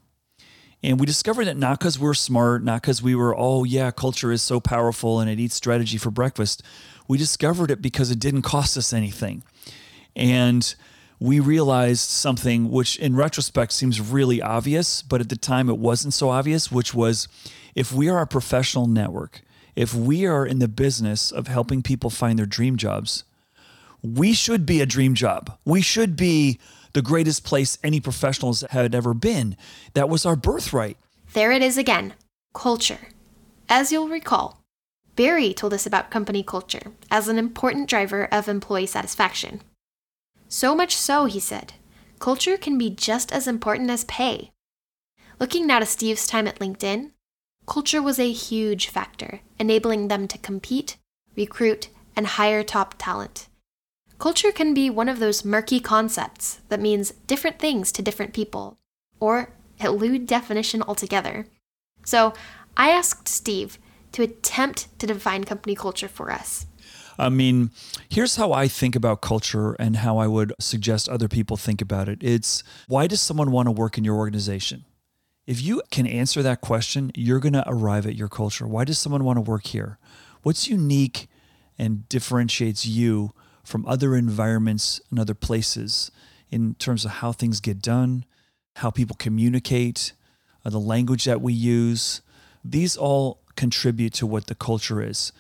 And 0.83 0.99
we 0.99 1.07
discovered 1.07 1.45
that 1.45 1.57
not 1.57 1.79
because 1.79 2.01
we're 2.01 2.15
smart, 2.15 2.65
not 2.65 2.83
because 2.83 3.01
we 3.01 3.15
were, 3.15 3.33
oh, 3.39 3.63
yeah, 3.63 3.93
culture 3.93 4.33
is 4.33 4.43
so 4.43 4.59
powerful 4.59 5.21
and 5.21 5.31
it 5.31 5.39
eats 5.39 5.55
strategy 5.55 5.99
for 5.99 6.11
breakfast. 6.11 6.65
We 7.07 7.17
discovered 7.17 7.71
it 7.71 7.81
because 7.81 8.11
it 8.11 8.19
didn't 8.19 8.43
cost 8.43 8.77
us 8.77 8.93
anything. 8.93 9.45
And 10.17 10.75
we 11.23 11.39
realized 11.39 12.11
something 12.11 12.69
which 12.69 12.99
in 12.99 13.15
retrospect 13.15 13.71
seems 13.71 14.01
really 14.01 14.43
obvious, 14.43 15.03
but 15.03 15.21
at 15.21 15.29
the 15.29 15.37
time 15.37 15.69
it 15.69 15.79
wasn't 15.79 16.13
so 16.13 16.31
obvious, 16.31 16.73
which 16.73 16.93
was 16.93 17.29
if 17.77 17.93
we 17.93 18.09
are 18.09 18.21
a 18.21 18.27
professional 18.27 18.89
network, 18.89 19.43
if 19.77 19.95
we 19.95 20.27
are 20.27 20.45
in 20.45 20.59
the 20.59 20.67
business 20.67 21.31
of 21.31 21.47
helping 21.47 21.81
people 21.81 22.11
find 22.11 22.41
their 22.41 22.47
dream 22.47 22.77
jobs, 22.77 23.23
we 24.03 24.33
should 24.33 24.67
be 24.67 24.81
a 24.81 24.87
dream 24.87 25.15
job. 25.15 25.57
We 25.65 25.81
should 25.81 26.17
be 26.17 26.59
the 26.93 27.03
greatest 27.03 27.45
place 27.45 27.79
any 27.85 28.01
professionals 28.01 28.65
had 28.71 28.93
ever 28.93 29.15
been. 29.15 29.57
That 29.95 30.09
was 30.09 30.27
our 30.27 30.35
birthright. 30.35 30.97
There 31.35 31.53
it 31.53 31.63
is 31.63 31.79
again 31.79 32.15
culture. 32.53 33.11
As 33.69 33.93
you'll 33.93 34.09
recall, 34.09 34.61
Barry 35.15 35.55
told 35.55 35.73
us 35.73 35.87
about 35.87 36.11
company 36.11 36.43
culture 36.43 36.91
as 37.13 37.29
an 37.29 37.39
important 37.39 37.89
driver 37.89 38.25
of 38.33 38.49
employee 38.49 38.87
satisfaction. 38.87 39.61
So 40.53 40.75
much 40.75 40.95
so, 40.95 41.25
he 41.25 41.41
said, 41.41 41.73
culture 42.19 42.59
can 42.59 42.77
be 42.77 42.91
just 42.91 43.33
as 43.33 43.49
important 43.49 43.89
as 43.89 44.05
pay. 44.05 44.51
Looking 45.41 45.67
now 45.67 45.79
to 45.79 45.87
Steve's 45.87 46.27
time 46.27 46.47
at 46.47 46.59
LinkedIn, 46.59 47.13
culture 47.67 48.03
was 48.03 48.19
a 48.19 48.31
huge 48.31 48.89
factor, 48.89 49.41
enabling 49.59 50.09
them 50.09 50.29
to 50.29 50.37
compete, 50.37 50.99
recruit, 51.35 51.89
and 52.15 52.27
hire 52.27 52.63
top 52.63 52.97
talent. 52.99 53.49
Culture 54.19 54.53
can 54.53 54.75
be 54.75 54.91
one 54.91 55.09
of 55.09 55.21
those 55.21 55.43
murky 55.43 55.81
concepts 55.81 56.61
that 56.69 56.83
means 56.83 57.13
different 57.27 57.59
things 57.59 57.91
to 57.91 58.03
different 58.03 58.35
people, 58.35 58.77
or 59.21 59.55
elude 59.81 60.27
definition 60.27 60.83
altogether. 60.83 61.47
So 62.05 62.35
I 62.77 62.91
asked 62.91 63.27
Steve 63.27 63.79
to 64.13 64.23
attempt 64.23 64.99
to 64.99 65.07
define 65.07 65.45
company 65.45 65.75
culture 65.75 66.09
for 66.09 66.31
us. 66.31 66.67
I 67.19 67.29
mean, 67.29 67.71
here's 68.09 68.37
how 68.37 68.53
I 68.53 68.69
think 68.69 68.97
about 68.97 69.21
culture 69.21 69.75
and 69.75 69.97
how 69.97 70.19
I 70.19 70.27
would 70.27 70.53
suggest 70.59 71.09
other 71.09 71.29
people 71.29 71.57
think 71.57 71.83
about 71.83 72.09
it. 72.09 72.23
It's 72.23 72.65
why 72.89 73.07
does 73.07 73.21
someone 73.21 73.51
want 73.51 73.67
to 73.67 73.73
work 73.73 73.99
in 73.99 74.05
your 74.05 74.17
organization? 74.17 74.85
If 75.47 75.61
you 75.61 75.83
can 75.91 76.07
answer 76.07 76.43
that 76.43 76.61
question, 76.61 77.11
you're 77.15 77.41
going 77.41 77.53
to 77.55 77.65
arrive 77.67 78.07
at 78.07 78.15
your 78.15 78.29
culture. 78.29 78.67
Why 78.67 78.85
does 78.85 78.99
someone 78.99 79.25
want 79.25 79.39
to 79.39 79.41
work 79.43 79.67
here? 79.67 79.99
What's 80.43 80.69
unique 80.69 81.29
and 81.79 82.09
differentiates 82.09 82.87
you 82.87 83.33
from 83.65 83.85
other 83.87 84.15
environments 84.15 85.01
and 85.11 85.19
other 85.19 85.35
places 85.35 86.11
in 86.51 86.75
terms 86.75 87.05
of 87.05 87.13
how 87.13 87.33
things 87.33 87.61
get 87.61 87.83
done, 87.83 88.25
how 88.77 88.91
people 88.91 89.17
communicate, 89.19 90.13
uh, 90.65 90.71
the 90.71 90.79
language 90.81 91.25
that 91.25 91.41
we 91.41 91.53
use? 91.53 92.23
These 92.65 92.97
all 92.97 93.41
contribute 93.57 94.13
to 94.15 94.27
what 94.27 94.47
the 94.47 94.55
culture 94.55 95.03
is. 95.03 95.33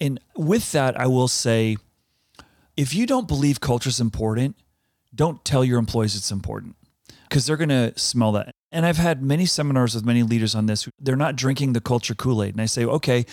And 0.00 0.20
with 0.36 0.72
that, 0.72 0.98
I 0.98 1.06
will 1.06 1.28
say 1.28 1.76
if 2.76 2.94
you 2.94 3.06
don't 3.06 3.26
believe 3.26 3.60
culture 3.60 3.88
is 3.88 4.00
important, 4.00 4.56
don't 5.14 5.44
tell 5.44 5.64
your 5.64 5.78
employees 5.78 6.16
it's 6.16 6.30
important 6.30 6.76
because 7.28 7.46
they're 7.46 7.56
going 7.56 7.68
to 7.68 7.92
smell 7.98 8.32
that. 8.32 8.54
And 8.70 8.86
I've 8.86 8.98
had 8.98 9.22
many 9.22 9.46
seminars 9.46 9.94
with 9.94 10.04
many 10.04 10.22
leaders 10.22 10.54
on 10.54 10.66
this. 10.66 10.88
They're 11.00 11.16
not 11.16 11.36
drinking 11.36 11.72
the 11.72 11.80
culture 11.80 12.14
Kool 12.14 12.42
Aid. 12.42 12.54
And 12.54 12.60
I 12.60 12.66
say, 12.66 12.84
okay, 12.84 13.26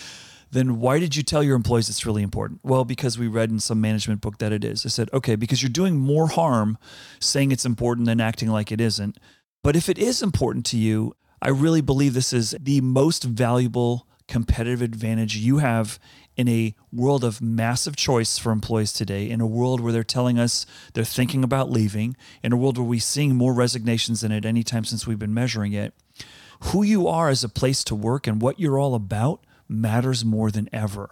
then 0.50 0.80
why 0.80 0.98
did 0.98 1.16
you 1.16 1.22
tell 1.22 1.42
your 1.42 1.56
employees 1.56 1.88
it's 1.88 2.06
really 2.06 2.22
important? 2.22 2.60
Well, 2.62 2.84
because 2.84 3.18
we 3.18 3.26
read 3.28 3.50
in 3.50 3.60
some 3.60 3.80
management 3.80 4.20
book 4.20 4.38
that 4.38 4.52
it 4.52 4.64
is. 4.64 4.86
I 4.86 4.88
said, 4.88 5.10
okay, 5.12 5.36
because 5.36 5.62
you're 5.62 5.70
doing 5.70 5.96
more 5.96 6.28
harm 6.28 6.78
saying 7.20 7.52
it's 7.52 7.66
important 7.66 8.06
than 8.06 8.20
acting 8.20 8.48
like 8.48 8.72
it 8.72 8.80
isn't. 8.80 9.18
But 9.62 9.76
if 9.76 9.88
it 9.88 9.98
is 9.98 10.22
important 10.22 10.64
to 10.66 10.76
you, 10.76 11.14
I 11.42 11.48
really 11.48 11.80
believe 11.80 12.14
this 12.14 12.32
is 12.32 12.56
the 12.60 12.80
most 12.80 13.24
valuable 13.24 14.06
competitive 14.28 14.82
advantage 14.82 15.36
you 15.36 15.58
have 15.58 15.98
in 16.36 16.48
a 16.48 16.74
world 16.92 17.24
of 17.24 17.40
massive 17.40 17.96
choice 17.96 18.38
for 18.38 18.52
employees 18.52 18.92
today, 18.92 19.28
in 19.28 19.40
a 19.40 19.46
world 19.46 19.80
where 19.80 19.92
they're 19.92 20.04
telling 20.04 20.38
us 20.38 20.66
they're 20.92 21.04
thinking 21.04 21.42
about 21.42 21.70
leaving, 21.70 22.16
in 22.42 22.52
a 22.52 22.56
world 22.56 22.76
where 22.76 22.86
we're 22.86 23.00
seeing 23.00 23.34
more 23.34 23.54
resignations 23.54 24.20
than 24.20 24.32
at 24.32 24.44
any 24.44 24.62
time 24.62 24.84
since 24.84 25.06
we've 25.06 25.18
been 25.18 25.34
measuring 25.34 25.72
it, 25.72 25.94
who 26.60 26.82
you 26.82 27.08
are 27.08 27.28
as 27.28 27.42
a 27.42 27.48
place 27.48 27.82
to 27.84 27.94
work 27.94 28.26
and 28.26 28.40
what 28.40 28.60
you're 28.60 28.78
all 28.78 28.94
about 28.94 29.44
matters 29.68 30.24
more 30.24 30.50
than 30.50 30.68
ever. 30.72 31.10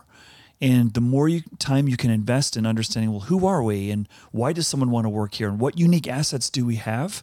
And 0.61 0.95
the 0.95 1.01
more 1.01 1.29
you, 1.29 1.43
time 1.59 1.89
you 1.89 1.97
can 1.97 2.11
invest 2.11 2.57
in 2.57 2.65
understanding, 2.65 3.11
well, 3.11 3.21
who 3.21 3.47
are 3.47 3.63
we 3.63 3.91
and 3.91 4.09
why 4.31 4.53
does 4.53 4.69
someone 4.69 4.91
want 4.91 5.05
to 5.05 5.11
work 5.11 5.35
here 5.35 5.49
and 5.49 5.59
what 5.59 5.79
unique 5.79 6.09
assets 6.09 6.49
do 6.49 6.65
we 6.65 6.77
have? 6.77 7.23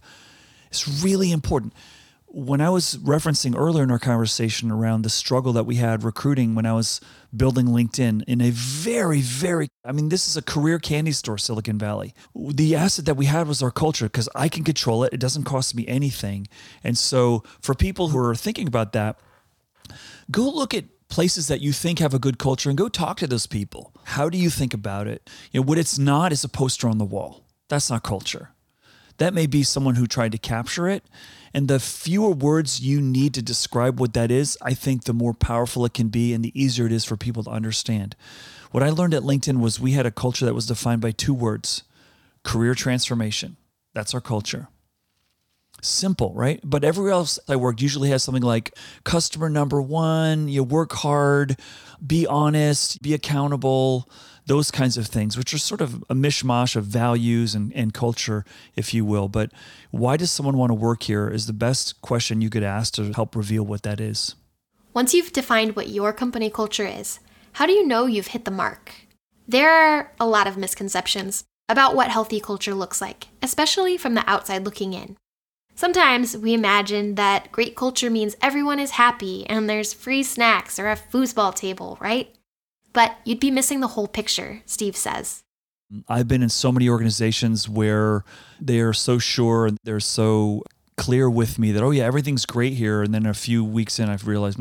It's 0.69 1.03
really 1.03 1.31
important. 1.31 1.73
When 2.33 2.61
I 2.61 2.69
was 2.69 2.95
referencing 2.97 3.57
earlier 3.57 3.83
in 3.83 3.91
our 3.91 3.99
conversation 3.99 4.71
around 4.71 5.01
the 5.01 5.09
struggle 5.09 5.51
that 5.51 5.65
we 5.65 5.75
had 5.75 6.01
recruiting 6.01 6.55
when 6.55 6.65
I 6.65 6.71
was 6.71 7.01
building 7.35 7.67
LinkedIn 7.67 8.23
in 8.25 8.39
a 8.39 8.51
very, 8.51 9.19
very, 9.19 9.67
I 9.83 9.91
mean, 9.91 10.07
this 10.07 10.29
is 10.29 10.37
a 10.37 10.41
career 10.41 10.79
candy 10.79 11.11
store, 11.11 11.37
Silicon 11.37 11.77
Valley. 11.77 12.13
The 12.33 12.73
asset 12.73 13.03
that 13.05 13.17
we 13.17 13.25
had 13.25 13.49
was 13.49 13.61
our 13.61 13.69
culture 13.69 14.05
because 14.05 14.29
I 14.33 14.47
can 14.47 14.63
control 14.63 15.03
it. 15.03 15.11
It 15.11 15.19
doesn't 15.19 15.43
cost 15.43 15.75
me 15.75 15.85
anything. 15.89 16.47
And 16.85 16.97
so 16.97 17.43
for 17.59 17.75
people 17.75 18.09
who 18.09 18.17
are 18.17 18.33
thinking 18.33 18.67
about 18.67 18.93
that, 18.93 19.19
go 20.31 20.49
look 20.49 20.73
at 20.73 20.85
places 21.09 21.49
that 21.49 21.59
you 21.59 21.73
think 21.73 21.99
have 21.99 22.13
a 22.13 22.19
good 22.19 22.39
culture 22.39 22.69
and 22.69 22.77
go 22.77 22.87
talk 22.87 23.17
to 23.17 23.27
those 23.27 23.45
people. 23.45 23.93
How 24.05 24.29
do 24.29 24.37
you 24.37 24.49
think 24.49 24.73
about 24.73 25.05
it? 25.05 25.29
You 25.51 25.59
know, 25.59 25.65
what 25.65 25.77
it's 25.77 25.99
not 25.99 26.31
is 26.31 26.45
a 26.45 26.49
poster 26.49 26.87
on 26.87 26.97
the 26.97 27.03
wall. 27.03 27.43
That's 27.67 27.89
not 27.89 28.03
culture. 28.03 28.51
That 29.17 29.33
may 29.33 29.47
be 29.47 29.63
someone 29.63 29.95
who 29.95 30.07
tried 30.07 30.31
to 30.31 30.37
capture 30.37 30.87
it. 30.87 31.03
And 31.53 31.67
the 31.67 31.79
fewer 31.79 32.31
words 32.31 32.79
you 32.79 33.01
need 33.01 33.33
to 33.33 33.41
describe 33.41 33.99
what 33.99 34.13
that 34.13 34.31
is, 34.31 34.57
I 34.61 34.73
think 34.73 35.03
the 35.03 35.13
more 35.13 35.33
powerful 35.33 35.85
it 35.85 35.93
can 35.93 36.07
be 36.07 36.33
and 36.33 36.43
the 36.43 36.59
easier 36.59 36.85
it 36.85 36.91
is 36.91 37.05
for 37.05 37.17
people 37.17 37.43
to 37.43 37.49
understand. 37.49 38.15
What 38.71 38.83
I 38.83 38.89
learned 38.89 39.13
at 39.13 39.23
LinkedIn 39.23 39.59
was 39.59 39.79
we 39.79 39.91
had 39.91 40.05
a 40.05 40.11
culture 40.11 40.45
that 40.45 40.55
was 40.55 40.65
defined 40.65 41.01
by 41.01 41.11
two 41.11 41.33
words 41.33 41.83
career 42.43 42.73
transformation. 42.73 43.57
That's 43.93 44.13
our 44.13 44.21
culture. 44.21 44.67
Simple, 45.81 46.33
right? 46.33 46.59
But 46.63 46.83
everywhere 46.83 47.11
else 47.11 47.39
I 47.47 47.55
worked 47.55 47.81
usually 47.81 48.09
has 48.09 48.23
something 48.23 48.43
like 48.43 48.75
customer 49.03 49.49
number 49.49 49.81
one, 49.81 50.47
you 50.47 50.63
work 50.63 50.93
hard, 50.93 51.59
be 52.05 52.25
honest, 52.27 53.01
be 53.01 53.13
accountable, 53.13 54.09
those 54.51 54.69
kinds 54.69 54.97
of 54.97 55.07
things, 55.07 55.37
which 55.37 55.53
are 55.53 55.57
sort 55.57 55.79
of 55.79 56.03
a 56.09 56.13
mishmash 56.13 56.75
of 56.75 56.83
values 56.83 57.55
and, 57.55 57.71
and 57.73 57.93
culture, 57.93 58.43
if 58.75 58.93
you 58.93 59.05
will. 59.05 59.29
But 59.29 59.49
why 59.91 60.17
does 60.17 60.29
someone 60.29 60.57
want 60.57 60.71
to 60.71 60.73
work 60.73 61.03
here 61.03 61.29
is 61.29 61.47
the 61.47 61.53
best 61.53 62.01
question 62.01 62.41
you 62.41 62.49
could 62.49 62.61
ask 62.61 62.93
to 62.95 63.13
help 63.13 63.33
reveal 63.33 63.63
what 63.63 63.83
that 63.83 64.01
is. 64.01 64.35
Once 64.93 65.13
you've 65.13 65.31
defined 65.31 65.77
what 65.77 65.87
your 65.87 66.11
company 66.11 66.49
culture 66.49 66.85
is, 66.85 67.21
how 67.53 67.65
do 67.65 67.71
you 67.71 67.87
know 67.87 68.07
you've 68.07 68.33
hit 68.35 68.43
the 68.43 68.51
mark? 68.51 68.91
There 69.47 69.71
are 69.71 70.11
a 70.19 70.27
lot 70.27 70.47
of 70.47 70.57
misconceptions 70.57 71.45
about 71.69 71.95
what 71.95 72.09
healthy 72.09 72.41
culture 72.41 72.73
looks 72.73 72.99
like, 72.99 73.27
especially 73.41 73.95
from 73.95 74.15
the 74.15 74.29
outside 74.29 74.65
looking 74.65 74.91
in. 74.91 75.15
Sometimes 75.75 76.35
we 76.35 76.53
imagine 76.53 77.15
that 77.15 77.53
great 77.53 77.77
culture 77.77 78.09
means 78.09 78.35
everyone 78.41 78.81
is 78.81 78.91
happy 78.91 79.47
and 79.47 79.69
there's 79.69 79.93
free 79.93 80.23
snacks 80.23 80.77
or 80.77 80.89
a 80.89 80.97
foosball 80.97 81.55
table, 81.55 81.97
right? 82.01 82.35
But 82.93 83.17
you'd 83.25 83.39
be 83.39 83.51
missing 83.51 83.79
the 83.79 83.87
whole 83.87 84.07
picture, 84.07 84.61
Steve 84.65 84.95
says. 84.95 85.43
I've 86.07 86.27
been 86.27 86.41
in 86.41 86.49
so 86.49 86.71
many 86.71 86.87
organizations 86.87 87.67
where 87.67 88.23
they 88.59 88.79
are 88.79 88.93
so 88.93 89.17
sure 89.17 89.67
and 89.67 89.77
they're 89.83 89.99
so 89.99 90.63
clear 90.97 91.29
with 91.29 91.59
me 91.59 91.71
that, 91.71 91.83
oh, 91.83 91.91
yeah, 91.91 92.05
everything's 92.05 92.45
great 92.45 92.73
here. 92.73 93.01
And 93.01 93.13
then 93.13 93.25
a 93.25 93.33
few 93.33 93.63
weeks 93.63 93.99
in, 93.99 94.09
I've 94.09 94.27
realized, 94.27 94.59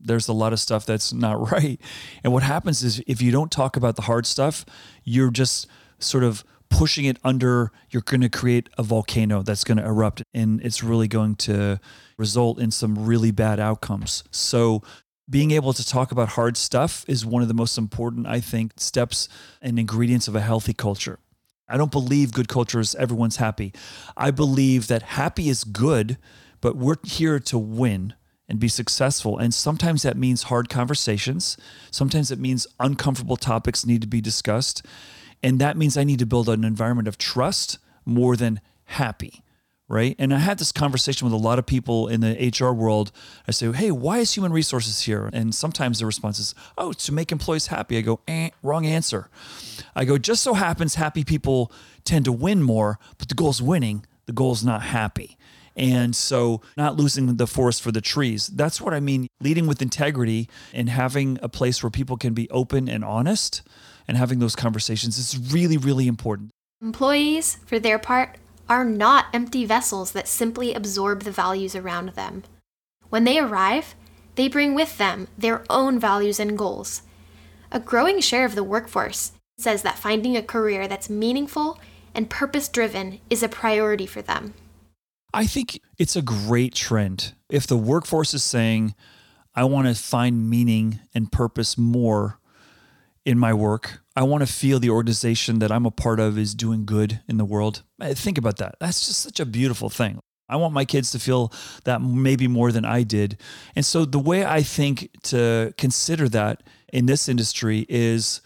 there's 0.00 0.28
a 0.28 0.32
lot 0.32 0.52
of 0.52 0.60
stuff 0.60 0.86
that's 0.86 1.12
not 1.12 1.50
right. 1.52 1.80
And 2.24 2.32
what 2.32 2.42
happens 2.42 2.82
is 2.82 3.02
if 3.06 3.20
you 3.20 3.30
don't 3.30 3.50
talk 3.50 3.76
about 3.76 3.96
the 3.96 4.02
hard 4.02 4.26
stuff, 4.26 4.64
you're 5.04 5.30
just 5.30 5.66
sort 5.98 6.24
of 6.24 6.44
pushing 6.70 7.04
it 7.04 7.18
under, 7.24 7.72
you're 7.90 8.02
going 8.02 8.20
to 8.20 8.28
create 8.28 8.68
a 8.78 8.82
volcano 8.82 9.42
that's 9.42 9.64
going 9.64 9.76
to 9.76 9.84
erupt 9.84 10.22
and 10.32 10.60
it's 10.62 10.82
really 10.82 11.08
going 11.08 11.34
to 11.34 11.80
result 12.16 12.60
in 12.60 12.70
some 12.70 13.04
really 13.04 13.32
bad 13.32 13.58
outcomes. 13.58 14.22
So 14.30 14.82
being 15.30 15.52
able 15.52 15.72
to 15.72 15.86
talk 15.86 16.10
about 16.10 16.30
hard 16.30 16.56
stuff 16.56 17.04
is 17.06 17.24
one 17.24 17.40
of 17.40 17.48
the 17.48 17.54
most 17.54 17.78
important, 17.78 18.26
I 18.26 18.40
think, 18.40 18.72
steps 18.76 19.28
and 19.62 19.78
ingredients 19.78 20.26
of 20.26 20.34
a 20.34 20.40
healthy 20.40 20.74
culture. 20.74 21.20
I 21.68 21.76
don't 21.76 21.92
believe 21.92 22.32
good 22.32 22.48
culture 22.48 22.80
is 22.80 22.96
everyone's 22.96 23.36
happy. 23.36 23.72
I 24.16 24.32
believe 24.32 24.88
that 24.88 25.02
happy 25.02 25.48
is 25.48 25.62
good, 25.62 26.18
but 26.60 26.76
we're 26.76 26.96
here 27.04 27.38
to 27.38 27.58
win 27.58 28.14
and 28.48 28.58
be 28.58 28.66
successful. 28.66 29.38
And 29.38 29.54
sometimes 29.54 30.02
that 30.02 30.16
means 30.16 30.44
hard 30.44 30.68
conversations. 30.68 31.56
Sometimes 31.92 32.32
it 32.32 32.40
means 32.40 32.66
uncomfortable 32.80 33.36
topics 33.36 33.86
need 33.86 34.00
to 34.00 34.08
be 34.08 34.20
discussed. 34.20 34.84
And 35.44 35.60
that 35.60 35.76
means 35.76 35.96
I 35.96 36.02
need 36.02 36.18
to 36.18 36.26
build 36.26 36.48
an 36.48 36.64
environment 36.64 37.06
of 37.06 37.16
trust 37.16 37.78
more 38.04 38.34
than 38.34 38.60
happy 38.86 39.44
right? 39.90 40.14
And 40.20 40.32
I 40.32 40.38
had 40.38 40.58
this 40.60 40.70
conversation 40.70 41.26
with 41.26 41.34
a 41.34 41.36
lot 41.36 41.58
of 41.58 41.66
people 41.66 42.06
in 42.06 42.20
the 42.20 42.54
HR 42.56 42.72
world. 42.72 43.10
I 43.48 43.50
say, 43.50 43.70
hey, 43.72 43.90
why 43.90 44.18
is 44.18 44.32
human 44.32 44.52
resources 44.52 45.02
here? 45.02 45.28
And 45.32 45.52
sometimes 45.52 45.98
the 45.98 46.06
response 46.06 46.38
is, 46.38 46.54
oh, 46.78 46.92
to 46.92 47.12
make 47.12 47.32
employees 47.32 47.66
happy. 47.66 47.98
I 47.98 48.02
go, 48.02 48.20
eh, 48.28 48.50
wrong 48.62 48.86
answer. 48.86 49.28
I 49.96 50.04
go, 50.04 50.16
just 50.16 50.44
so 50.44 50.54
happens 50.54 50.94
happy 50.94 51.24
people 51.24 51.72
tend 52.04 52.24
to 52.26 52.32
win 52.32 52.62
more, 52.62 53.00
but 53.18 53.28
the 53.28 53.34
goal 53.34 53.50
is 53.50 53.60
winning. 53.60 54.06
The 54.26 54.32
goal 54.32 54.52
is 54.52 54.64
not 54.64 54.82
happy. 54.82 55.36
And 55.74 56.14
so, 56.14 56.60
not 56.76 56.96
losing 56.96 57.36
the 57.36 57.46
forest 57.46 57.82
for 57.82 57.90
the 57.90 58.00
trees. 58.00 58.48
That's 58.48 58.80
what 58.80 58.92
I 58.92 59.00
mean. 59.00 59.28
Leading 59.40 59.66
with 59.66 59.80
integrity 59.80 60.48
and 60.74 60.88
having 60.88 61.38
a 61.42 61.48
place 61.48 61.82
where 61.82 61.90
people 61.90 62.16
can 62.16 62.34
be 62.34 62.48
open 62.50 62.88
and 62.88 63.04
honest 63.04 63.62
and 64.06 64.16
having 64.16 64.40
those 64.40 64.54
conversations 64.54 65.16
is 65.18 65.52
really, 65.52 65.76
really 65.76 66.06
important. 66.06 66.50
Employees, 66.82 67.58
for 67.66 67.78
their 67.78 67.98
part, 67.98 68.36
are 68.70 68.84
not 68.84 69.26
empty 69.34 69.66
vessels 69.66 70.12
that 70.12 70.28
simply 70.28 70.72
absorb 70.72 71.24
the 71.24 71.32
values 71.32 71.74
around 71.74 72.10
them. 72.10 72.44
When 73.08 73.24
they 73.24 73.40
arrive, 73.40 73.96
they 74.36 74.46
bring 74.46 74.74
with 74.74 74.96
them 74.96 75.26
their 75.36 75.64
own 75.68 75.98
values 75.98 76.38
and 76.38 76.56
goals. 76.56 77.02
A 77.72 77.80
growing 77.80 78.20
share 78.20 78.44
of 78.44 78.54
the 78.54 78.64
workforce 78.64 79.32
says 79.58 79.82
that 79.82 79.98
finding 79.98 80.36
a 80.36 80.42
career 80.42 80.88
that's 80.88 81.10
meaningful 81.10 81.80
and 82.14 82.30
purpose 82.30 82.68
driven 82.68 83.20
is 83.28 83.42
a 83.42 83.48
priority 83.48 84.06
for 84.06 84.22
them. 84.22 84.54
I 85.34 85.46
think 85.46 85.80
it's 85.98 86.16
a 86.16 86.22
great 86.22 86.74
trend. 86.74 87.34
If 87.50 87.66
the 87.66 87.76
workforce 87.76 88.34
is 88.34 88.42
saying, 88.44 88.94
I 89.54 89.64
want 89.64 89.88
to 89.88 89.94
find 89.94 90.48
meaning 90.48 91.00
and 91.14 91.30
purpose 91.30 91.76
more 91.76 92.39
in 93.24 93.38
my 93.38 93.52
work. 93.52 94.02
I 94.16 94.22
want 94.22 94.46
to 94.46 94.52
feel 94.52 94.78
the 94.78 94.90
organization 94.90 95.58
that 95.60 95.70
I'm 95.70 95.86
a 95.86 95.90
part 95.90 96.20
of 96.20 96.38
is 96.38 96.54
doing 96.54 96.84
good 96.84 97.20
in 97.28 97.36
the 97.36 97.44
world. 97.44 97.82
Eh, 98.00 98.14
think 98.14 98.38
about 98.38 98.56
that. 98.58 98.76
That's 98.80 99.06
just 99.06 99.20
such 99.20 99.40
a 99.40 99.46
beautiful 99.46 99.90
thing. 99.90 100.20
I 100.48 100.56
want 100.56 100.74
my 100.74 100.84
kids 100.84 101.12
to 101.12 101.18
feel 101.18 101.52
that 101.84 102.02
maybe 102.02 102.48
more 102.48 102.72
than 102.72 102.84
I 102.84 103.04
did. 103.04 103.38
And 103.76 103.84
so 103.84 104.04
the 104.04 104.18
way 104.18 104.44
I 104.44 104.62
think 104.62 105.10
to 105.24 105.72
consider 105.78 106.28
that 106.30 106.64
in 106.92 107.06
this 107.06 107.28
industry 107.28 107.86
is 107.88 108.40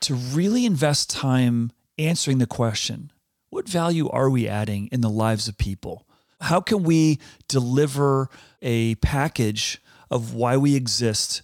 to 0.00 0.14
really 0.14 0.64
invest 0.64 1.10
time 1.10 1.70
answering 1.98 2.38
the 2.38 2.46
question 2.46 3.10
what 3.50 3.68
value 3.68 4.08
are 4.08 4.28
we 4.28 4.48
adding 4.48 4.88
in 4.90 5.00
the 5.00 5.08
lives 5.08 5.46
of 5.46 5.56
people? 5.56 6.08
How 6.40 6.60
can 6.60 6.82
we 6.82 7.20
deliver 7.46 8.28
a 8.60 8.96
package 8.96 9.80
of 10.10 10.34
why 10.34 10.56
we 10.56 10.74
exist 10.74 11.42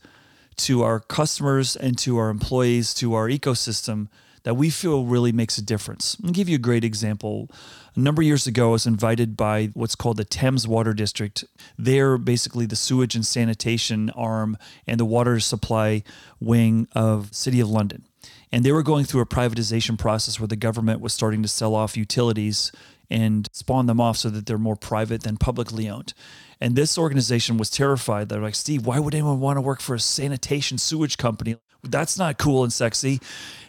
to 0.61 0.83
our 0.83 1.01
customers 1.01 1.77
and 1.77 1.97
to 1.99 2.19
our 2.19 2.31
employees, 2.31 2.95
to 2.95 3.15
our 3.15 3.29
ecosystem 3.29 4.09
that 4.43 4.55
we 4.55 4.71
feel 4.71 5.05
really 5.05 5.33
makes 5.33 5.59
a 5.59 5.63
difference. 5.63 6.17
I'll 6.25 6.31
give 6.31 6.49
you 6.49 6.57
a 6.57 6.59
great 6.59 6.85
example. 6.85 7.51
A 7.95 8.01
number 8.01 8.23
of 8.23 8.27
years 8.27 8.47
ago, 8.47 8.69
I 8.69 8.73
was 8.73 8.87
invited 8.87 9.37
by 9.37 9.67
what's 9.75 9.95
called 9.95 10.17
the 10.17 10.25
Thames 10.25 10.67
Water 10.67 10.95
District. 10.95 11.45
They're 11.79 12.17
basically 12.17 12.67
the 12.67 12.77
sewage 12.77 13.15
and 13.15 13.27
sanitation 13.27 14.11
arm 14.11 14.57
and 14.87 14.99
the 14.99 15.05
water 15.05 15.41
supply 15.41 16.03
wing 16.41 16.89
of 16.95 17.35
City 17.35 17.61
of 17.61 17.69
London. 17.69 18.05
And 18.53 18.65
they 18.65 18.73
were 18.73 18.83
going 18.83 19.05
through 19.05 19.21
a 19.21 19.27
privatization 19.27 19.99
process 19.99 20.41
where 20.41 20.49
the 20.49 20.57
government 20.57 21.01
was 21.01 21.13
starting 21.13 21.43
to 21.43 21.49
sell 21.49 21.75
off 21.75 21.97
utilities 21.97 22.73
and 23.11 23.49
spawn 23.53 23.87
them 23.87 24.01
off 24.01 24.17
so 24.17 24.31
that 24.31 24.47
they're 24.47 24.59
more 24.59 24.77
private 24.77 25.23
than 25.23 25.37
publicly 25.37 25.89
owned. 25.89 26.15
And 26.61 26.77
this 26.77 26.99
organization 26.99 27.57
was 27.57 27.71
terrified. 27.71 28.29
They're 28.29 28.41
like, 28.41 28.55
Steve, 28.55 28.85
why 28.85 28.99
would 28.99 29.15
anyone 29.15 29.41
want 29.41 29.57
to 29.57 29.63
work 29.63 29.81
for 29.81 29.95
a 29.95 30.01
sanitation 30.01 30.77
sewage 30.77 31.17
company? 31.17 31.57
That's 31.83 32.19
not 32.19 32.37
cool 32.37 32.63
and 32.63 32.73
sexy. 32.73 33.21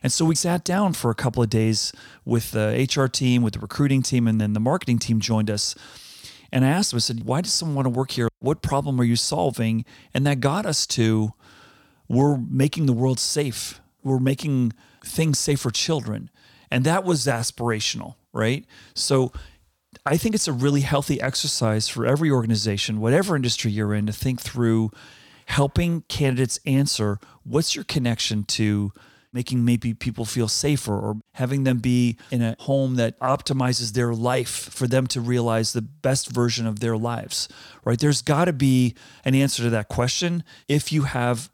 And 0.04 0.12
so 0.12 0.26
we 0.26 0.36
sat 0.36 0.66
down 0.66 0.94
for 0.94 1.10
a 1.10 1.16
couple 1.16 1.42
of 1.42 1.50
days 1.50 1.94
with 2.26 2.52
the 2.52 2.88
HR 2.94 3.08
team, 3.08 3.42
with 3.42 3.54
the 3.54 3.60
recruiting 3.60 4.02
team, 4.02 4.28
and 4.28 4.42
then 4.42 4.52
the 4.52 4.60
marketing 4.60 5.00
team 5.00 5.22
joined 5.22 5.50
us. 5.50 5.76
And 6.52 6.66
I 6.66 6.70
asked 6.70 6.92
them, 6.92 6.98
I 6.98 7.00
said, 7.00 7.24
why 7.24 7.40
does 7.40 7.54
someone 7.54 7.76
want 7.76 7.86
to 7.86 7.98
work 7.98 8.12
here? 8.12 8.28
What 8.40 8.62
problem 8.62 9.00
are 9.00 9.06
you 9.06 9.16
solving? 9.16 9.86
And 10.14 10.28
that 10.28 10.42
got 10.42 10.66
us 10.66 10.86
to, 10.88 11.32
we're 12.10 12.36
making 12.36 12.88
the 12.88 12.94
world 12.94 13.20
safe. 13.20 13.80
We're 14.04 14.20
making 14.20 14.74
things 15.06 15.40
safe 15.40 15.62
for 15.62 15.72
children. 15.72 16.30
And 16.70 16.84
that 16.84 17.06
was 17.06 17.26
aspirational, 17.26 18.16
right? 18.34 18.66
So 18.94 19.32
I 20.06 20.18
think 20.18 20.36
it's 20.36 20.48
a 20.48 20.54
really 20.54 20.82
healthy 20.82 21.22
exercise 21.22 21.88
for 21.88 22.06
every 22.06 22.32
organization, 22.32 23.00
whatever 23.00 23.36
industry 23.36 23.72
you're 23.72 23.94
in, 23.94 24.08
to 24.08 24.14
think 24.14 24.42
through 24.42 24.92
helping 25.46 26.02
candidates 26.04 26.60
answer 26.66 27.20
what's 27.44 27.76
your 27.76 27.84
connection 27.84 28.44
to 28.44 28.92
making 29.34 29.64
maybe 29.64 29.94
people 29.94 30.26
feel 30.26 30.48
safer 30.48 30.98
or 30.98 31.16
having 31.34 31.64
them 31.64 31.80
be 31.80 32.18
in 32.32 32.42
a 32.42 32.56
home 32.60 32.96
that 32.96 33.18
optimizes 33.20 33.94
their 33.94 34.14
life 34.14 34.50
for 34.50 34.88
them 34.88 35.08
to 35.08 35.22
realize 35.22 35.72
the 35.72 35.82
best 35.82 36.30
version 36.30 36.68
of 36.68 36.80
their 36.80 36.98
lives, 36.98 37.48
right? 37.86 38.00
There's 38.00 38.22
got 38.22 38.46
to 38.46 38.54
be 38.54 38.94
an 39.24 39.36
answer 39.36 39.64
to 39.64 39.70
that 39.70 39.88
question 39.88 40.44
if 40.68 40.92
you 40.92 41.04
have 41.04 41.50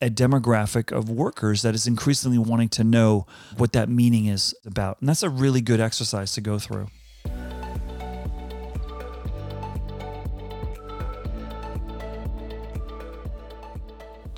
a 0.00 0.10
demographic 0.10 0.90
of 0.90 1.10
workers 1.10 1.62
that 1.62 1.74
is 1.74 1.86
increasingly 1.86 2.38
wanting 2.38 2.70
to 2.70 2.82
know 2.82 3.26
what 3.56 3.72
that 3.74 3.88
meaning 3.88 4.26
is 4.26 4.54
about. 4.64 4.98
And 5.00 5.08
that's 5.08 5.22
a 5.22 5.28
really 5.28 5.60
good 5.60 5.78
exercise 5.78 6.32
to 6.32 6.40
go 6.40 6.58
through. 6.58 6.88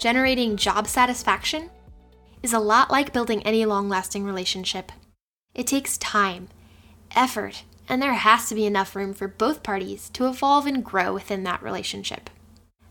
Generating 0.02 0.56
job 0.56 0.88
satisfaction 0.88 1.70
is 2.42 2.52
a 2.52 2.58
lot 2.58 2.90
like 2.90 3.12
building 3.12 3.40
any 3.44 3.64
long 3.64 3.88
lasting 3.88 4.24
relationship. 4.24 4.90
It 5.54 5.68
takes 5.68 5.96
time, 5.96 6.48
effort, 7.14 7.62
and 7.88 8.02
there 8.02 8.14
has 8.14 8.48
to 8.48 8.56
be 8.56 8.66
enough 8.66 8.96
room 8.96 9.14
for 9.14 9.28
both 9.28 9.62
parties 9.62 10.10
to 10.14 10.26
evolve 10.26 10.66
and 10.66 10.84
grow 10.84 11.14
within 11.14 11.44
that 11.44 11.62
relationship. 11.62 12.30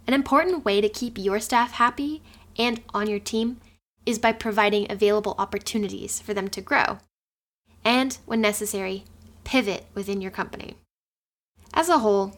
An 0.08 0.14
important 0.14 0.64
way 0.64 0.80
to 0.80 0.88
keep 0.88 1.18
your 1.18 1.42
staff 1.42 1.74
happy 1.74 2.24
and 2.58 2.82
on 2.94 3.10
your 3.10 3.20
team 3.20 3.60
is 4.06 4.18
by 4.18 4.32
providing 4.32 4.90
available 4.90 5.36
opportunities 5.38 6.22
for 6.22 6.34
them 6.34 6.48
to 6.48 6.62
grow, 6.62 7.00
and, 7.84 8.20
when 8.26 8.40
necessary, 8.40 9.04
pivot 9.44 9.86
within 9.94 10.22
your 10.22 10.32
company. 10.32 10.78
As 11.74 11.90
a 11.90 12.00
whole, 12.00 12.38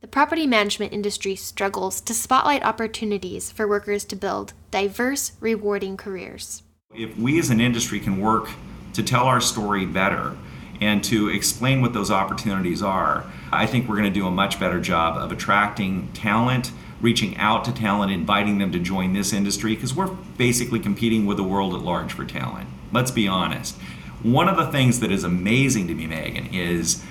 the 0.00 0.08
property 0.08 0.46
management 0.46 0.94
industry 0.94 1.36
struggles 1.36 2.00
to 2.00 2.14
spotlight 2.14 2.64
opportunities 2.64 3.52
for 3.52 3.68
workers 3.68 4.02
to 4.06 4.16
build 4.16 4.54
diverse, 4.70 5.32
rewarding 5.40 5.96
careers. 5.96 6.62
If 6.94 7.16
we 7.18 7.38
as 7.38 7.50
an 7.50 7.60
industry 7.60 8.00
can 8.00 8.18
work 8.18 8.48
to 8.94 9.02
tell 9.02 9.24
our 9.24 9.42
story 9.42 9.84
better 9.84 10.36
and 10.80 11.04
to 11.04 11.28
explain 11.28 11.82
what 11.82 11.92
those 11.92 12.10
opportunities 12.10 12.82
are, 12.82 13.26
I 13.52 13.66
think 13.66 13.88
we're 13.88 13.98
going 13.98 14.10
to 14.10 14.18
do 14.18 14.26
a 14.26 14.30
much 14.30 14.58
better 14.58 14.80
job 14.80 15.18
of 15.18 15.32
attracting 15.32 16.10
talent, 16.12 16.72
reaching 17.02 17.36
out 17.36 17.66
to 17.66 17.72
talent, 17.72 18.10
inviting 18.10 18.56
them 18.56 18.72
to 18.72 18.78
join 18.78 19.12
this 19.12 19.34
industry 19.34 19.74
because 19.74 19.94
we're 19.94 20.06
basically 20.38 20.80
competing 20.80 21.26
with 21.26 21.36
the 21.36 21.44
world 21.44 21.74
at 21.74 21.82
large 21.82 22.14
for 22.14 22.24
talent. 22.24 22.70
Let's 22.90 23.10
be 23.10 23.28
honest. 23.28 23.76
One 24.22 24.48
of 24.48 24.56
the 24.56 24.72
things 24.72 25.00
that 25.00 25.12
is 25.12 25.24
amazing 25.24 25.88
to 25.88 25.94
me, 25.94 26.06
Megan, 26.06 26.46
is 26.54 27.04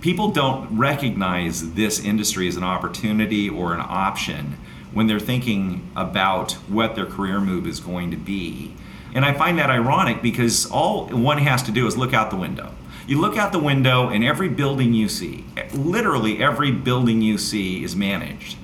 people 0.00 0.30
don't 0.30 0.76
recognize 0.76 1.74
this 1.74 2.02
industry 2.02 2.48
as 2.48 2.56
an 2.56 2.64
opportunity 2.64 3.48
or 3.48 3.74
an 3.74 3.80
option 3.80 4.56
when 4.92 5.06
they're 5.06 5.20
thinking 5.20 5.88
about 5.94 6.52
what 6.68 6.94
their 6.94 7.06
career 7.06 7.40
move 7.40 7.66
is 7.66 7.80
going 7.80 8.10
to 8.10 8.16
be. 8.16 8.74
And 9.14 9.24
I 9.24 9.32
find 9.32 9.58
that 9.58 9.70
ironic 9.70 10.22
because 10.22 10.70
all 10.70 11.06
one 11.06 11.38
has 11.38 11.62
to 11.64 11.72
do 11.72 11.86
is 11.86 11.96
look 11.96 12.14
out 12.14 12.30
the 12.30 12.36
window. 12.36 12.74
You 13.06 13.20
look 13.20 13.36
out 13.36 13.50
the 13.50 13.58
window, 13.58 14.08
and 14.08 14.22
every 14.22 14.48
building 14.48 14.94
you 14.94 15.08
see, 15.08 15.44
literally 15.72 16.40
every 16.40 16.70
building 16.70 17.22
you 17.22 17.38
see, 17.38 17.82
is 17.82 17.96
managed. 17.96 18.56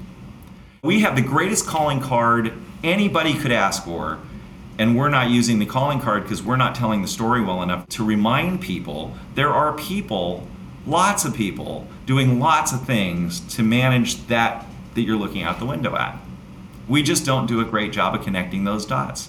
We 0.82 1.00
have 1.00 1.16
the 1.16 1.22
greatest 1.22 1.66
calling 1.66 2.00
card 2.00 2.52
anybody 2.84 3.34
could 3.34 3.50
ask 3.50 3.84
for, 3.84 4.20
and 4.78 4.96
we're 4.96 5.08
not 5.08 5.30
using 5.30 5.58
the 5.58 5.66
calling 5.66 6.00
card 6.00 6.22
because 6.22 6.44
we're 6.44 6.56
not 6.56 6.76
telling 6.76 7.02
the 7.02 7.08
story 7.08 7.42
well 7.42 7.60
enough 7.62 7.88
to 7.88 8.04
remind 8.04 8.60
people 8.60 9.16
there 9.34 9.48
are 9.48 9.72
people 9.76 10.46
lots 10.86 11.24
of 11.24 11.34
people 11.34 11.86
doing 12.06 12.38
lots 12.38 12.72
of 12.72 12.86
things 12.86 13.40
to 13.54 13.62
manage 13.62 14.26
that 14.26 14.64
that 14.94 15.02
you're 15.02 15.16
looking 15.16 15.42
out 15.42 15.58
the 15.58 15.66
window 15.66 15.94
at. 15.96 16.18
We 16.88 17.02
just 17.02 17.26
don't 17.26 17.46
do 17.46 17.60
a 17.60 17.64
great 17.64 17.92
job 17.92 18.14
of 18.14 18.22
connecting 18.22 18.64
those 18.64 18.86
dots. 18.86 19.28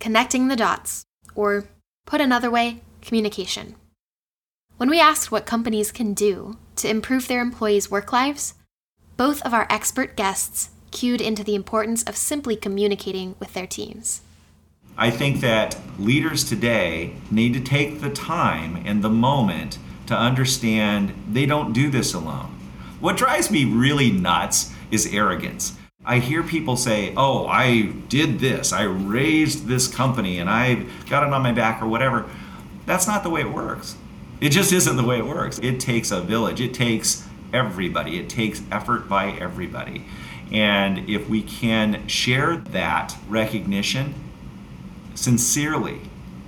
Connecting 0.00 0.48
the 0.48 0.56
dots, 0.56 1.04
or 1.34 1.64
put 2.06 2.20
another 2.20 2.50
way, 2.50 2.80
communication. 3.02 3.74
When 4.78 4.88
we 4.88 5.00
asked 5.00 5.30
what 5.30 5.44
companies 5.44 5.92
can 5.92 6.14
do 6.14 6.56
to 6.76 6.88
improve 6.88 7.28
their 7.28 7.42
employees' 7.42 7.90
work 7.90 8.12
lives, 8.12 8.54
both 9.16 9.42
of 9.42 9.52
our 9.52 9.66
expert 9.68 10.16
guests 10.16 10.70
cued 10.90 11.20
into 11.20 11.44
the 11.44 11.54
importance 11.54 12.02
of 12.04 12.16
simply 12.16 12.56
communicating 12.56 13.34
with 13.38 13.52
their 13.52 13.66
teams. 13.66 14.22
I 14.96 15.10
think 15.10 15.40
that 15.40 15.76
leaders 15.98 16.44
today 16.44 17.14
need 17.30 17.54
to 17.54 17.60
take 17.60 18.00
the 18.00 18.10
time 18.10 18.82
and 18.84 19.02
the 19.02 19.10
moment 19.10 19.78
to 20.06 20.14
understand 20.14 21.14
they 21.30 21.46
don't 21.46 21.72
do 21.72 21.90
this 21.90 22.14
alone. 22.14 22.58
What 23.00 23.16
drives 23.16 23.50
me 23.50 23.64
really 23.64 24.10
nuts 24.10 24.72
is 24.90 25.12
arrogance. 25.12 25.76
I 26.04 26.18
hear 26.18 26.42
people 26.42 26.76
say, 26.76 27.14
Oh, 27.16 27.46
I 27.46 27.92
did 28.08 28.40
this, 28.40 28.72
I 28.72 28.82
raised 28.82 29.66
this 29.66 29.88
company, 29.88 30.38
and 30.38 30.50
I 30.50 30.86
got 31.08 31.26
it 31.26 31.32
on 31.32 31.42
my 31.42 31.52
back, 31.52 31.80
or 31.80 31.86
whatever. 31.86 32.28
That's 32.86 33.06
not 33.06 33.22
the 33.22 33.30
way 33.30 33.40
it 33.40 33.52
works. 33.52 33.96
It 34.40 34.50
just 34.50 34.72
isn't 34.72 34.96
the 34.96 35.04
way 35.04 35.18
it 35.18 35.26
works. 35.26 35.60
It 35.60 35.78
takes 35.78 36.10
a 36.10 36.20
village, 36.20 36.60
it 36.60 36.74
takes 36.74 37.26
everybody, 37.52 38.18
it 38.18 38.28
takes 38.28 38.62
effort 38.72 39.08
by 39.08 39.30
everybody. 39.30 40.04
And 40.50 41.08
if 41.08 41.28
we 41.28 41.42
can 41.42 42.06
share 42.08 42.56
that 42.56 43.16
recognition 43.28 44.14
sincerely, 45.14 46.00